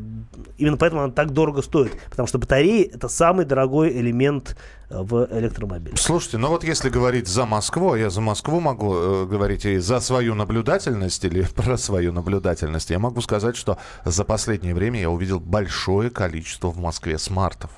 [0.58, 4.56] именно поэтому она так дорого стоит, потому что батареи это самый дорогой элемент
[4.88, 5.96] э, в электромобиле.
[5.96, 9.78] Слушайте, ну вот если говорить за Москву, а я за Москву могу э, говорить и
[9.78, 15.10] за свою наблюдательность или про свою наблюдательность, я могу сказать, что за последнее время я
[15.10, 17.70] увидел большое количество в Москве смартов.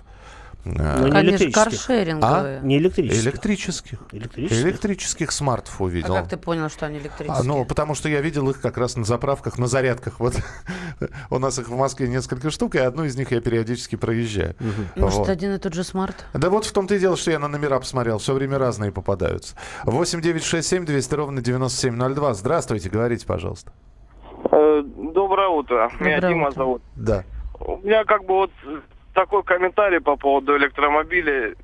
[0.66, 1.54] Э, Но не Конечно, электрических.
[1.86, 2.60] каршеринговые.
[2.62, 3.22] Не электрических.
[3.24, 3.98] Электрических.
[4.12, 4.64] Электрических.
[4.66, 6.14] Электрических смартов А увидел.
[6.14, 7.38] как ты понял, что они электрические?
[7.38, 10.18] А, ну, потому что я видел их как раз на заправках, на зарядках.
[10.18, 10.34] Вот
[11.30, 14.56] у нас их в Москве несколько штук, и одну из них я периодически проезжаю.
[14.96, 15.28] Может, Вот.
[15.28, 16.26] один и тот же смарт?
[16.34, 18.18] Да вот в том-то и дело, что я на номера посмотрел.
[18.18, 19.54] Все время разные попадаются.
[19.84, 22.34] 8 9 6 7 200 ровно 9702.
[22.34, 23.72] Здравствуйте, говорите, пожалуйста.
[24.50, 24.82] Э,
[25.14, 25.90] Доброе утро.
[26.00, 26.56] Меня Доброе Дима утро.
[26.58, 26.82] зовут.
[26.96, 27.24] Да.
[27.60, 28.50] У меня как бы вот
[29.16, 31.56] такой комментарий по поводу электромобилей.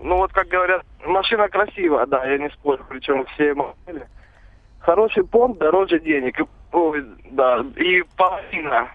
[0.00, 4.06] Ну вот как говорят, машина красивая, да, я не спорю, причем все модели.
[4.78, 6.40] Хороший понт дороже денег.
[6.40, 8.88] И, ой, да, и половина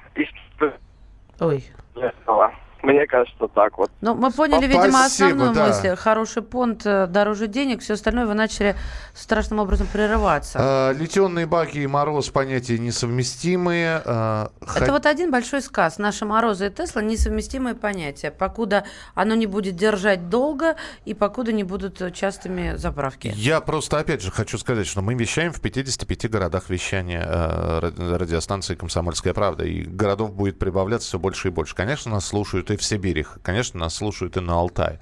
[1.41, 1.63] Ой.
[1.95, 2.53] этого.
[2.85, 3.89] Мне кажется, так вот.
[4.01, 5.67] Ну, мы поняли, видимо, Спасибо, основную да.
[5.67, 5.95] мысль.
[5.95, 8.75] Хороший понт э, дороже денег, все остальное вы начали
[9.15, 10.59] страшным образом прерываться.
[10.61, 14.03] А, литионные баки и мороз понятия несовместимые.
[14.05, 15.97] А, Это вот один большой сказ.
[15.97, 18.29] Наши Морозы и Тесла несовместимые понятия.
[18.29, 23.33] Покуда оно не будет держать долго и покуда не будут э, частыми заправки.
[23.35, 28.15] Я просто, опять же, хочу сказать, что мы вещаем в 55 городах вещания э, ради-
[28.15, 29.63] радиостанции «Комсомольская правда».
[29.65, 31.73] И городов будет прибавляться все больше и больше.
[31.73, 33.25] Конечно, нас слушают и в Сибири.
[33.43, 34.99] Конечно, нас слушают и на Алтае.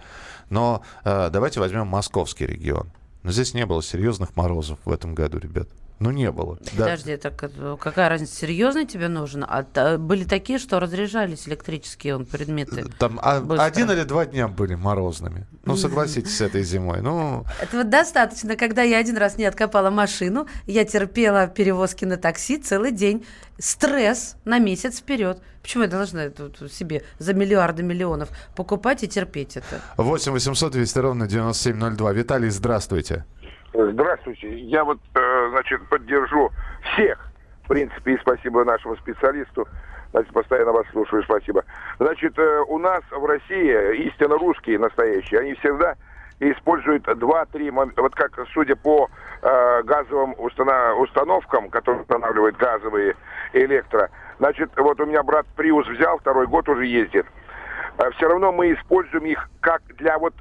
[0.50, 2.92] Но э, давайте возьмем московский регион.
[3.24, 5.68] Но здесь не было серьезных морозов в этом году, ребят.
[6.04, 6.58] Ну, не было.
[6.74, 6.84] Да.
[6.84, 9.46] Подожди, так это какая разница, серьезный тебе нужен?
[9.48, 12.84] А та- были такие, что разряжались электрические он, предметы.
[13.00, 13.63] Там а- Быстро.
[13.63, 15.48] один или два дня были морозными.
[15.63, 17.02] Ну, согласитесь, с этой зимой.
[17.02, 22.58] Ну, Этого достаточно, когда я один раз не откопала машину, я терпела перевозки на такси
[22.58, 23.26] целый день.
[23.58, 25.42] Стресс на месяц вперед.
[25.62, 29.80] Почему я должна это вот себе за миллиарды миллионов покупать и терпеть это?
[29.96, 32.12] 8 800 200 ровно 9702.
[32.12, 33.24] Виталий, здравствуйте.
[33.74, 34.56] Здравствуйте.
[34.60, 36.52] Я вот, э, значит, поддержу
[36.94, 37.18] всех,
[37.64, 39.68] в принципе, и спасибо нашему специалисту.
[40.12, 41.64] Значит, постоянно вас слушаю, спасибо.
[41.98, 45.96] Значит, э, у нас в России истинно русские настоящие, они всегда
[46.40, 48.04] используют 2-3 момента.
[48.04, 49.10] Вот как, судя по
[49.42, 53.16] э, газовым установкам, которые устанавливают газовые
[53.54, 57.26] электро, значит, вот у меня брат Приус взял, второй год уже ездит.
[58.18, 60.36] все равно мы используем их как для вот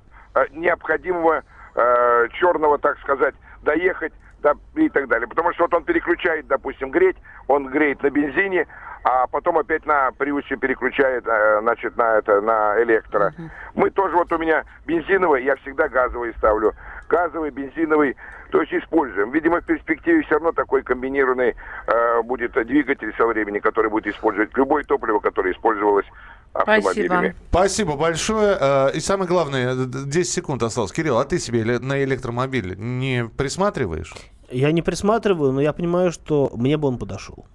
[0.50, 5.28] необходимого э, черного, так сказать, доехать да, и так далее.
[5.28, 7.16] Потому что вот он переключает, допустим, греть,
[7.48, 8.66] он греет на бензине,
[9.04, 13.32] а потом опять на приусе переключает, э, значит, на это, на электро.
[13.74, 16.74] Мы тоже, вот у меня бензиновый, я всегда газовый ставлю.
[17.08, 18.16] Газовый, бензиновый,
[18.50, 19.30] то есть используем.
[19.32, 21.54] Видимо, в перспективе все равно такой комбинированный
[21.86, 26.06] э, будет двигатель со временем, который будет использовать любое топливо, которое использовалось
[26.52, 27.34] автомобилями.
[27.50, 28.56] Спасибо большое.
[28.60, 30.92] Э, И самое главное, д- д- 10 секунд осталось.
[30.92, 34.14] Кирилл, а ты себе на электромобиль не присматриваешь?
[34.50, 37.46] Я не присматриваю, но я понимаю, что мне бы он подошел.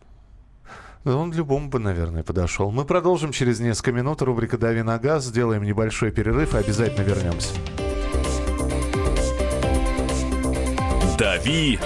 [1.05, 2.69] Он любому бы, наверное, подошел.
[2.71, 4.21] Мы продолжим через несколько минут.
[4.21, 5.23] Рубрика «Дави на газ».
[5.25, 7.53] Сделаем небольшой перерыв и обязательно вернемся.
[11.17, 11.79] «Дави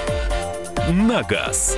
[0.90, 1.78] на газ».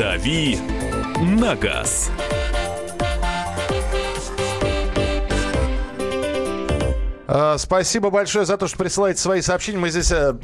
[0.00, 0.58] «Дави
[1.20, 2.10] на газ».
[7.26, 9.78] А, Спасибо большое за то, что присылаете свои сообщения.
[9.78, 10.34] Мы здесь э,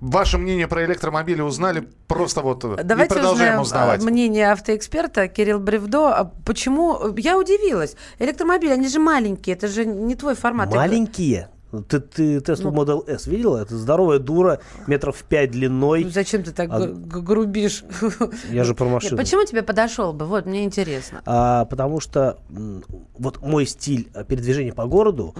[0.00, 1.86] ваше мнение про электромобили узнали.
[2.08, 4.00] Просто вот э, Давайте и продолжаем узнаем узнавать.
[4.00, 6.06] а, мнение автоэксперта Кирилл Бревдо.
[6.08, 7.14] А Почему?
[7.18, 7.96] Я удивилась.
[8.18, 10.74] Электромобили, они же маленькие, это же не твой формат.
[10.74, 11.50] Маленькие.
[11.82, 12.72] Ты, ты Tesla Ну.
[12.72, 13.58] Model S видела?
[13.58, 16.04] Это здоровая дура, метров пять длиной.
[16.04, 17.84] Ну, Зачем ты так А- грубишь?
[18.50, 19.16] Я же про Нет, машину.
[19.16, 20.26] Почему тебе подошел бы?
[20.26, 21.22] Вот, мне интересно.
[21.26, 22.38] А, потому что
[23.18, 25.34] вот мой стиль а, передвижения по городу,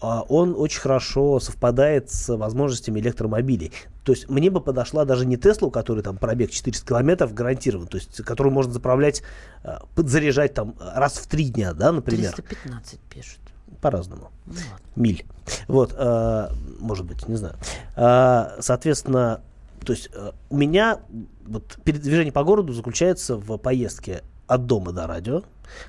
[0.00, 3.72] а, он очень хорошо совпадает с возможностями электромобилей.
[4.04, 7.86] То есть мне бы подошла даже не Тесла, у которой там пробег 400 километров гарантирован,
[7.86, 9.22] то есть которую можно заправлять,
[9.62, 12.32] а, подзаряжать там раз в три дня, да, например.
[12.32, 13.40] 315 пишут.
[13.80, 14.30] По-разному.
[14.46, 14.86] Ну ладно.
[14.96, 15.24] Миль.
[15.66, 17.56] Вот, а, может быть, не знаю.
[17.96, 19.40] А, соответственно,
[19.84, 21.00] то есть а, у меня
[21.46, 25.42] вот передвижение по городу заключается в поездке от дома до радио,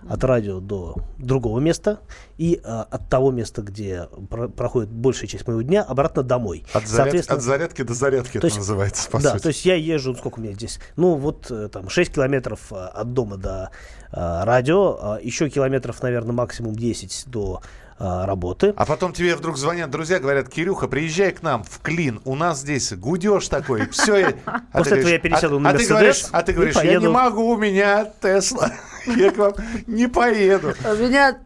[0.07, 1.99] от радио до другого места
[2.37, 6.65] и а, от того места, где про- проходит большая часть моего дня, обратно домой.
[6.73, 9.43] От, заряд- от зарядки до зарядки то это есть- называется, по да, сути.
[9.43, 12.75] то есть я езжу, сколько у меня здесь, ну вот э, там 6 километров э,
[12.75, 13.71] от дома до
[14.11, 17.61] э, радио, а еще километров, наверное, максимум 10 до
[17.99, 18.73] э, работы.
[18.77, 22.59] А потом тебе вдруг звонят друзья, говорят, Кирюха, приезжай к нам в Клин, у нас
[22.61, 24.35] здесь гудеж такой, все.
[24.73, 27.11] После этого я пересяду на а, Мерседес а ты говоришь, я не поеду».
[27.11, 28.71] могу, у меня Тесла,
[29.05, 29.53] я к вам
[29.87, 30.73] не поеду.
[30.83, 31.37] У меня...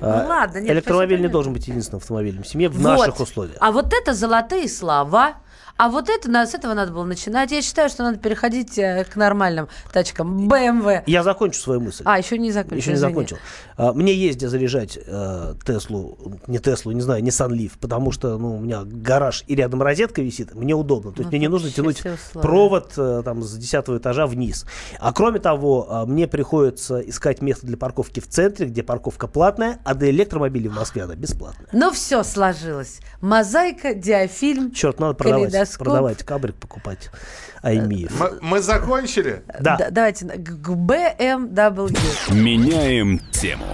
[0.00, 2.82] А, Ну ладно, нет, Электромобиль спасибо, не должен быть единственным автомобилем в семье в Вот.
[2.82, 3.56] наших условиях.
[3.60, 5.34] А вот это золотые слова.
[5.76, 7.50] А вот это, на- с этого надо было начинать.
[7.50, 10.48] Я считаю, что надо переходить э, к нормальным тачкам.
[10.48, 11.02] BMW.
[11.06, 12.02] Я закончу свою мысль.
[12.06, 12.76] А, еще не закончил.
[12.76, 13.12] Еще не извини.
[13.12, 13.38] закончил.
[13.76, 16.16] А, Мне есть где заряжать э, Теслу,
[16.46, 20.22] не Теслу, не знаю, Nissan Leaf, потому что ну, у меня гараж и рядом розетка
[20.22, 21.10] висит, мне удобно.
[21.10, 22.02] То есть Ну, мне не нужно тянуть
[22.34, 24.66] провод э, там, с 10 этажа вниз.
[25.00, 29.94] А кроме того, мне приходится искать место для парковки в центре, где парковка платная, а
[29.94, 31.68] для электромобилей в Москве она бесплатная.
[31.72, 33.00] Ну, все сложилось.
[33.20, 34.70] Мозаика, диафильм.
[34.70, 35.84] Черт, надо продавать, калейдоскоп.
[35.84, 37.10] продавать кабрик, покупать
[37.62, 38.12] Аймиев.
[38.18, 39.42] Мы, мы закончили?
[39.60, 39.76] Да.
[39.76, 41.96] Д- давайте на- к BMW.
[42.32, 43.64] Меняем тему.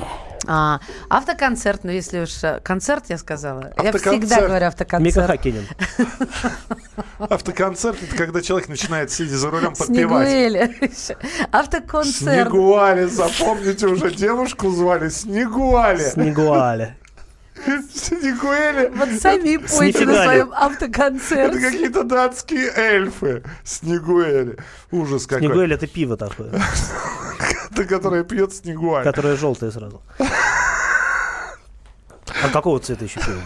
[0.46, 0.80] А,
[1.10, 3.72] автоконцерт, ну если уж э, концерт я сказала.
[3.82, 5.26] Я всегда говорю Мика автоконцерт.
[5.26, 5.66] Хакинин.
[7.18, 10.28] Автоконцерт это когда человек начинает, сидя за рулем, подпевать.
[10.28, 10.70] Снегуэля.
[11.52, 12.16] Автоконцерт.
[12.16, 16.00] Снегуали, запомните уже, девушку звали Снегуали.
[16.08, 16.96] Снегуаля.
[17.94, 18.90] Снегуэли.
[18.94, 21.60] Вот сами пойте на своем Это автоконцерте.
[21.60, 23.42] какие-то датские эльфы.
[23.64, 24.56] Снегуэли.
[24.90, 25.46] Ужас какой.
[25.46, 26.50] Снегуэль это пиво такое,
[27.70, 29.04] Это которое пьет Снегуаль.
[29.04, 30.00] которое желтое сразу.
[32.42, 33.40] А какого цвета еще пиво?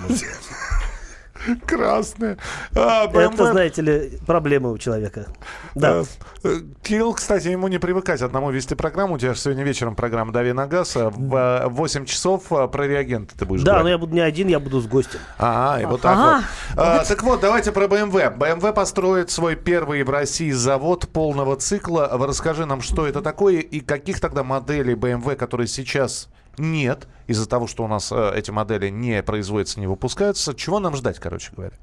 [1.66, 2.38] Красное.
[2.74, 3.51] А, Это, BMW.
[3.51, 5.26] знаете ли, проблемы у человека.
[5.74, 6.01] Да.
[6.01, 6.05] Э,
[6.45, 9.14] э, Кирилл, кстати, ему не привыкать одному вести программу.
[9.14, 10.97] У тебя же сегодня вечером программа «Дави на газ».
[10.97, 13.92] а В э, 8 часов э, про реагенты ты будешь Да, но говорить.
[13.92, 15.20] я буду не один, я буду с гостем.
[15.38, 16.45] А, и вот так вот.
[16.76, 18.36] А, так вот, давайте про BMW.
[18.36, 22.09] BMW построит свой первый в России завод полного цикла.
[22.12, 26.28] Расскажи нам, что это такое и каких тогда моделей BMW, которые сейчас
[26.59, 30.55] нет, из-за того, что у нас э, эти модели не производятся, не выпускаются.
[30.55, 31.74] Чего нам ждать, короче говоря?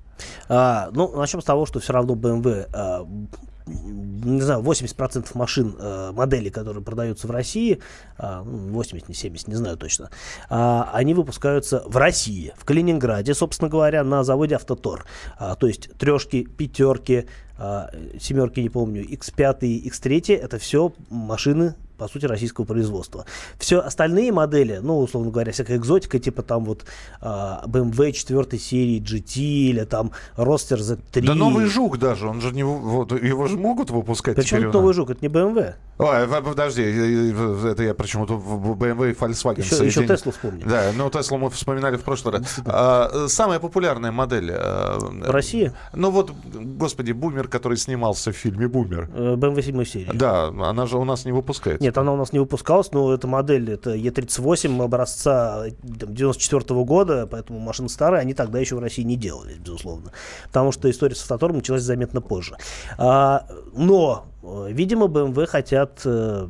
[0.48, 3.30] А, ну, начнем с того, что все равно BMW, а, м,
[3.66, 7.80] не знаю, 80% машин, а, моделей, которые продаются в России,
[8.18, 10.10] а, ну, 80, не 70, не знаю точно,
[10.50, 15.06] а, они выпускаются в России, в Калининграде, собственно говоря, на заводе Автотор.
[15.38, 22.08] А, то есть трешки, пятерки, а, семерки, не помню, X5, X3, это все машины по
[22.08, 23.26] сути, российского производства.
[23.60, 26.84] Все остальные модели, ну, условно говоря, всякая экзотика, типа там вот
[27.22, 31.22] а, BMW 4 серии GT или там Roadster Z3.
[31.24, 32.64] Да новый Жук даже, он же не...
[32.64, 34.96] Вот, его же могут выпускать Причем теперь новый?
[34.96, 35.76] Жук, это не BMW.
[36.00, 40.64] Ой, в- подожди, э, это я почему-то в BMW и Volkswagen Еще, еще Теслу вспомни.
[40.64, 42.60] Да, ну Теслу мы вспоминали в прошлый раз.
[42.66, 44.52] А, самая популярная модель...
[44.52, 45.72] В России?
[45.94, 49.08] Ну вот, господи, Бумер, который снимался в фильме «Бумер».
[49.14, 50.10] Э, BMW 7 серии.
[50.12, 51.84] Да, она же у нас не выпускается.
[51.84, 55.66] Нет, она у нас не выпускалась, но эта модель, это Е38 образца
[56.00, 60.12] там, 94 года, поэтому машины старые, они тогда еще в России не делались, безусловно.
[60.48, 62.58] Потому что история с автотором началась заметно позже.
[62.98, 66.48] А, но, э, видимо, BMW хотят э,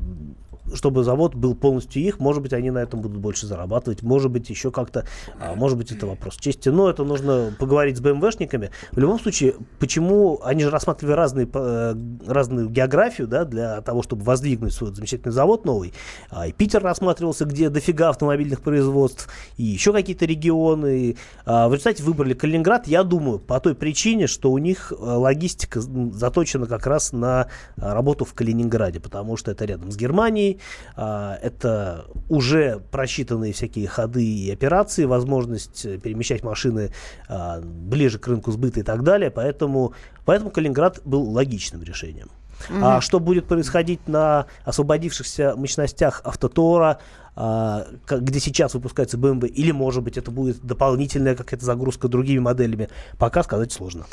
[0.73, 4.49] чтобы завод был полностью их, может быть, они на этом будут больше зарабатывать, может быть,
[4.49, 5.05] еще как-то,
[5.39, 8.71] а, может быть, это вопрос чести, но это нужно поговорить с БМВшниками.
[8.91, 11.95] В любом случае, почему они же рассматривали разные, э,
[12.25, 15.93] разную географию, да, для того, чтобы воздвигнуть свой замечательный завод новый.
[16.29, 21.17] А, и Питер рассматривался, где дофига автомобильных производств, и еще какие-то регионы.
[21.45, 25.81] А, в результате выбрали Калининград, я думаю, по той причине, что у них э, логистика
[25.81, 27.47] заточена как раз на
[27.77, 30.59] а, работу в Калининграде, потому что это рядом с Германией,
[30.95, 36.91] это уже просчитанные всякие ходы и операции, возможность э, перемещать машины
[37.27, 39.93] а, ближе к рынку сбыта и так далее, поэтому,
[40.25, 42.29] поэтому Калининград был логичным решением.
[42.69, 43.01] А Мгм.
[43.01, 46.99] что будет происходить на освободившихся мощностях автотора,
[47.35, 52.89] а, где сейчас выпускается BMW, или, может быть, это будет дополнительная какая-то загрузка другими моделями,
[53.17, 54.05] пока сказать сложно.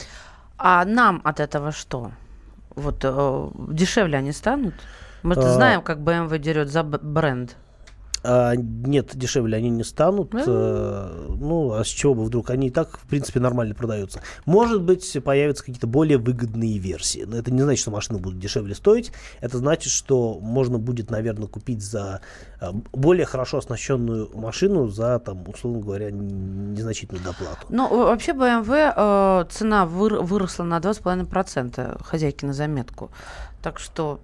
[0.56, 2.12] А нам от этого что?
[2.74, 4.74] Вот э, дешевле они станут?
[5.22, 5.52] Мы А.
[5.54, 7.56] знаем, как BMW дерет за бренд.
[8.24, 10.34] А, нет, дешевле они не станут.
[10.34, 12.50] Э, ну, а с чего бы вдруг?
[12.50, 14.20] Они и так, в принципе, нормально продаются.
[14.44, 17.24] Может быть, появятся какие-то более выгодные версии.
[17.26, 19.12] Но это не значит, что машины будут дешевле стоить.
[19.40, 22.20] Это значит, что можно будет, наверное, купить за
[22.60, 27.66] э, более хорошо оснащенную машину за, там, условно говоря, незначительную доплату.
[27.68, 33.10] Ну, вообще BMW э, цена выр- выросла на 2,5%, хозяйки на заметку.
[33.62, 34.20] Так что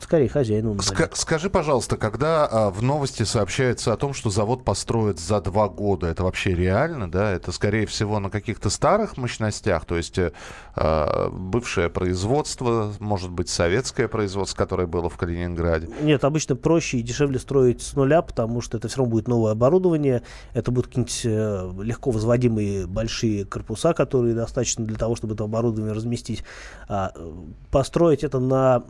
[0.00, 0.74] Скорее, хозяину.
[0.74, 5.68] Ска- скажи, пожалуйста, когда а, в новости сообщается о том, что завод построят за два
[5.68, 7.32] года, это вообще реально, да?
[7.32, 10.32] Это, скорее всего, на каких-то старых мощностях, то есть э,
[10.76, 15.88] а, бывшее производство, может быть, советское производство, которое было в Калининграде.
[16.00, 19.52] Нет, обычно проще и дешевле строить с нуля, потому что это все равно будет новое
[19.52, 20.22] оборудование,
[20.54, 25.92] это будут какие-нибудь э, легко возводимые большие корпуса, которые достаточно для того, чтобы это оборудование
[25.92, 26.44] разместить.
[26.88, 27.32] А, э,
[28.22, 28.82] построить это на,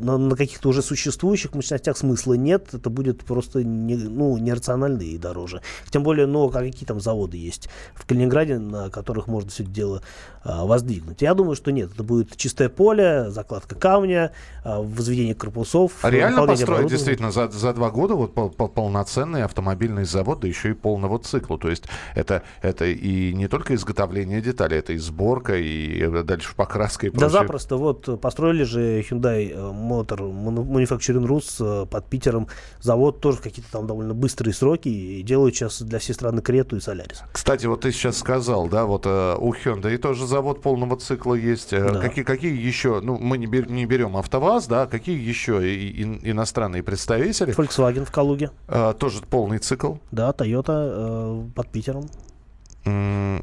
[0.00, 5.18] на, на каких-то уже существующих мощностях смысла нет, это будет просто не, ну, нерационально и
[5.18, 5.60] дороже.
[5.90, 9.72] Тем более, ну, а какие там заводы есть в Калининграде, на которых можно все это
[9.72, 10.02] дело
[10.42, 11.22] а, воздвигнуть.
[11.22, 14.32] Я думаю, что нет, это будет чистое поле, закладка камня,
[14.64, 15.92] а, возведение корпусов.
[16.02, 20.48] А реально построить действительно за, за два года вот пол- пол- полноценный автомобильный завод, да
[20.48, 21.58] еще и полного цикла.
[21.58, 26.54] То есть это, это и не только изготовление деталей, это и сборка, и э, дальше
[26.56, 27.40] покраска и Да прочее.
[27.40, 27.76] запросто.
[27.76, 32.48] Вот э, построили же Hyundai э, Motor Manu- Manufacturing Rus э, под Питером.
[32.80, 34.88] Завод тоже какие-то там довольно быстрые сроки.
[34.88, 37.22] И делают сейчас для всей страны Крету и Солярис.
[37.32, 41.74] Кстати, вот ты сейчас сказал, да, вот э, у Hyundai тоже завод полного цикла есть.
[41.74, 42.00] Э, Да.
[42.00, 46.20] Какие, какие еще, ну, мы не, бер- не берем АвтоВАЗ, да, какие еще и- ин-
[46.22, 47.54] иностранные представители?
[47.54, 48.50] Volkswagen в Калуге.
[48.68, 49.96] Э, тоже полный цикл.
[50.12, 52.06] Да, Toyota э, под Питером.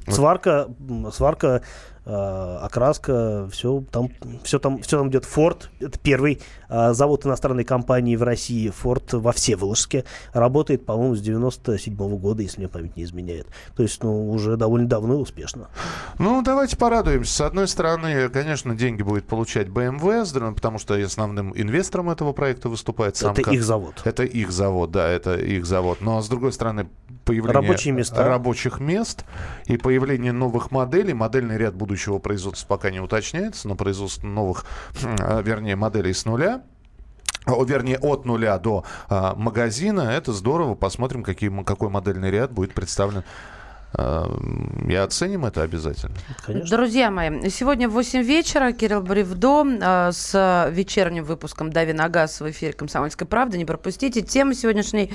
[0.08, 0.68] Сварка,
[1.14, 1.62] сварка, э,
[2.62, 4.10] окраска, все там,
[4.44, 5.26] все там, все там идет.
[5.26, 11.22] Ford, это первый э, завод иностранной компании в России, Ford во Всеволожске, работает, по-моему, с
[11.22, 13.48] 97 года, если мне память не изменяет.
[13.76, 15.68] То есть, ну, уже довольно давно и успешно.
[16.18, 17.32] Ну, давайте порадуемся.
[17.34, 22.70] С одной стороны, конечно, деньги будет получать BMW, другой- потому что основным инвестором этого проекта
[22.70, 23.34] выступает сам...
[23.34, 24.02] Это ко- их завод.
[24.04, 26.00] Это их завод, да, это их завод.
[26.02, 26.88] Но, с другой стороны,
[27.26, 28.28] появление Рабочие места.
[28.28, 29.24] рабочих мест
[29.66, 31.14] и появление новых моделей.
[31.14, 34.66] Модельный ряд будущего производства пока не уточняется, но производство новых,
[35.04, 36.64] а, вернее, моделей с нуля
[37.66, 40.02] вернее, от нуля до а, магазина.
[40.02, 40.76] Это здорово.
[40.76, 43.24] Посмотрим, какие, какой модельный ряд будет представлен.
[43.94, 46.16] А, м, и оценим это обязательно.
[46.48, 52.40] Друзья мои, сегодня в 8 вечера Кирилл Бревдо э, с вечерним выпуском «Дави на газ»
[52.40, 53.58] в эфире «Комсомольской правды».
[53.58, 54.22] Не пропустите.
[54.22, 55.12] Тема сегодняшней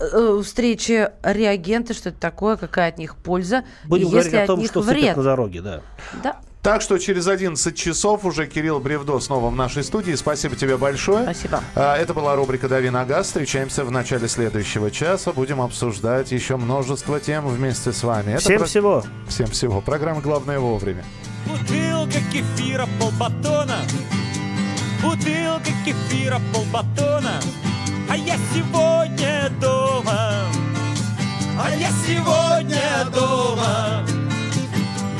[0.00, 4.46] э, встречи– реагенты, что это такое, какая от них польза, Будем и говорить если о
[4.46, 5.16] том, что сыпят вред.
[5.16, 5.80] на дороге, да.
[6.22, 6.40] Да.
[6.62, 10.14] Так что через 11 часов уже Кирилл Бревдо снова в нашей студии.
[10.14, 11.22] Спасибо тебе большое.
[11.22, 11.62] Спасибо.
[11.74, 13.26] А, Это была рубрика «Дави на газ».
[13.28, 15.32] Встречаемся в начале следующего часа.
[15.32, 18.32] Будем обсуждать еще множество тем вместе с вами.
[18.32, 19.04] Это Всем всего.
[19.28, 19.80] Всем всего.
[19.80, 21.04] Программа «Главное вовремя».
[21.46, 23.78] Бутылка кефира, полбатона
[25.02, 27.40] Бутылка кефира, полбатона
[28.10, 30.32] А я сегодня дома
[31.58, 34.04] А я сегодня дома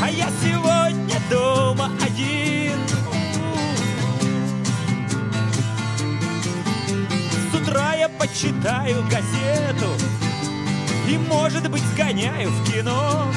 [0.03, 2.79] А я сегодня дома один.
[7.51, 9.87] С утра я почитаю газету
[11.09, 13.33] И, может быть, сгоняю в кино.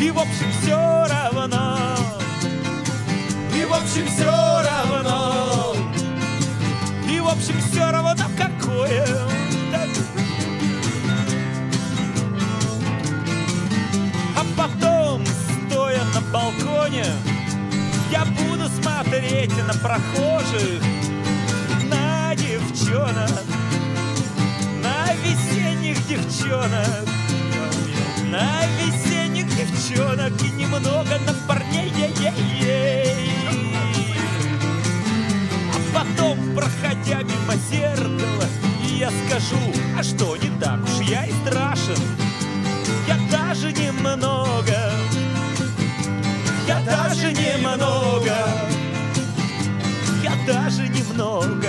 [0.00, 1.96] И, в общем, все равно.
[3.54, 5.74] И, в общем, все равно.
[7.08, 9.06] И, в общем, все равно какое
[9.70, 9.81] Так.
[16.14, 17.06] На балконе.
[18.10, 20.82] Я буду смотреть на прохожих
[21.88, 23.30] На девчонок
[24.82, 27.08] На весенних девчонок
[28.30, 30.32] На весенних девчонок.
[30.42, 33.30] И немного на парней ей-ей-ей.
[35.72, 38.46] А потом, проходя мимо зеркала
[38.94, 39.56] Я скажу,
[39.98, 41.96] а что не так уж я и страшен?
[43.08, 44.92] Я даже немного
[46.66, 48.36] Я даже немного.
[50.22, 51.68] Я даже немного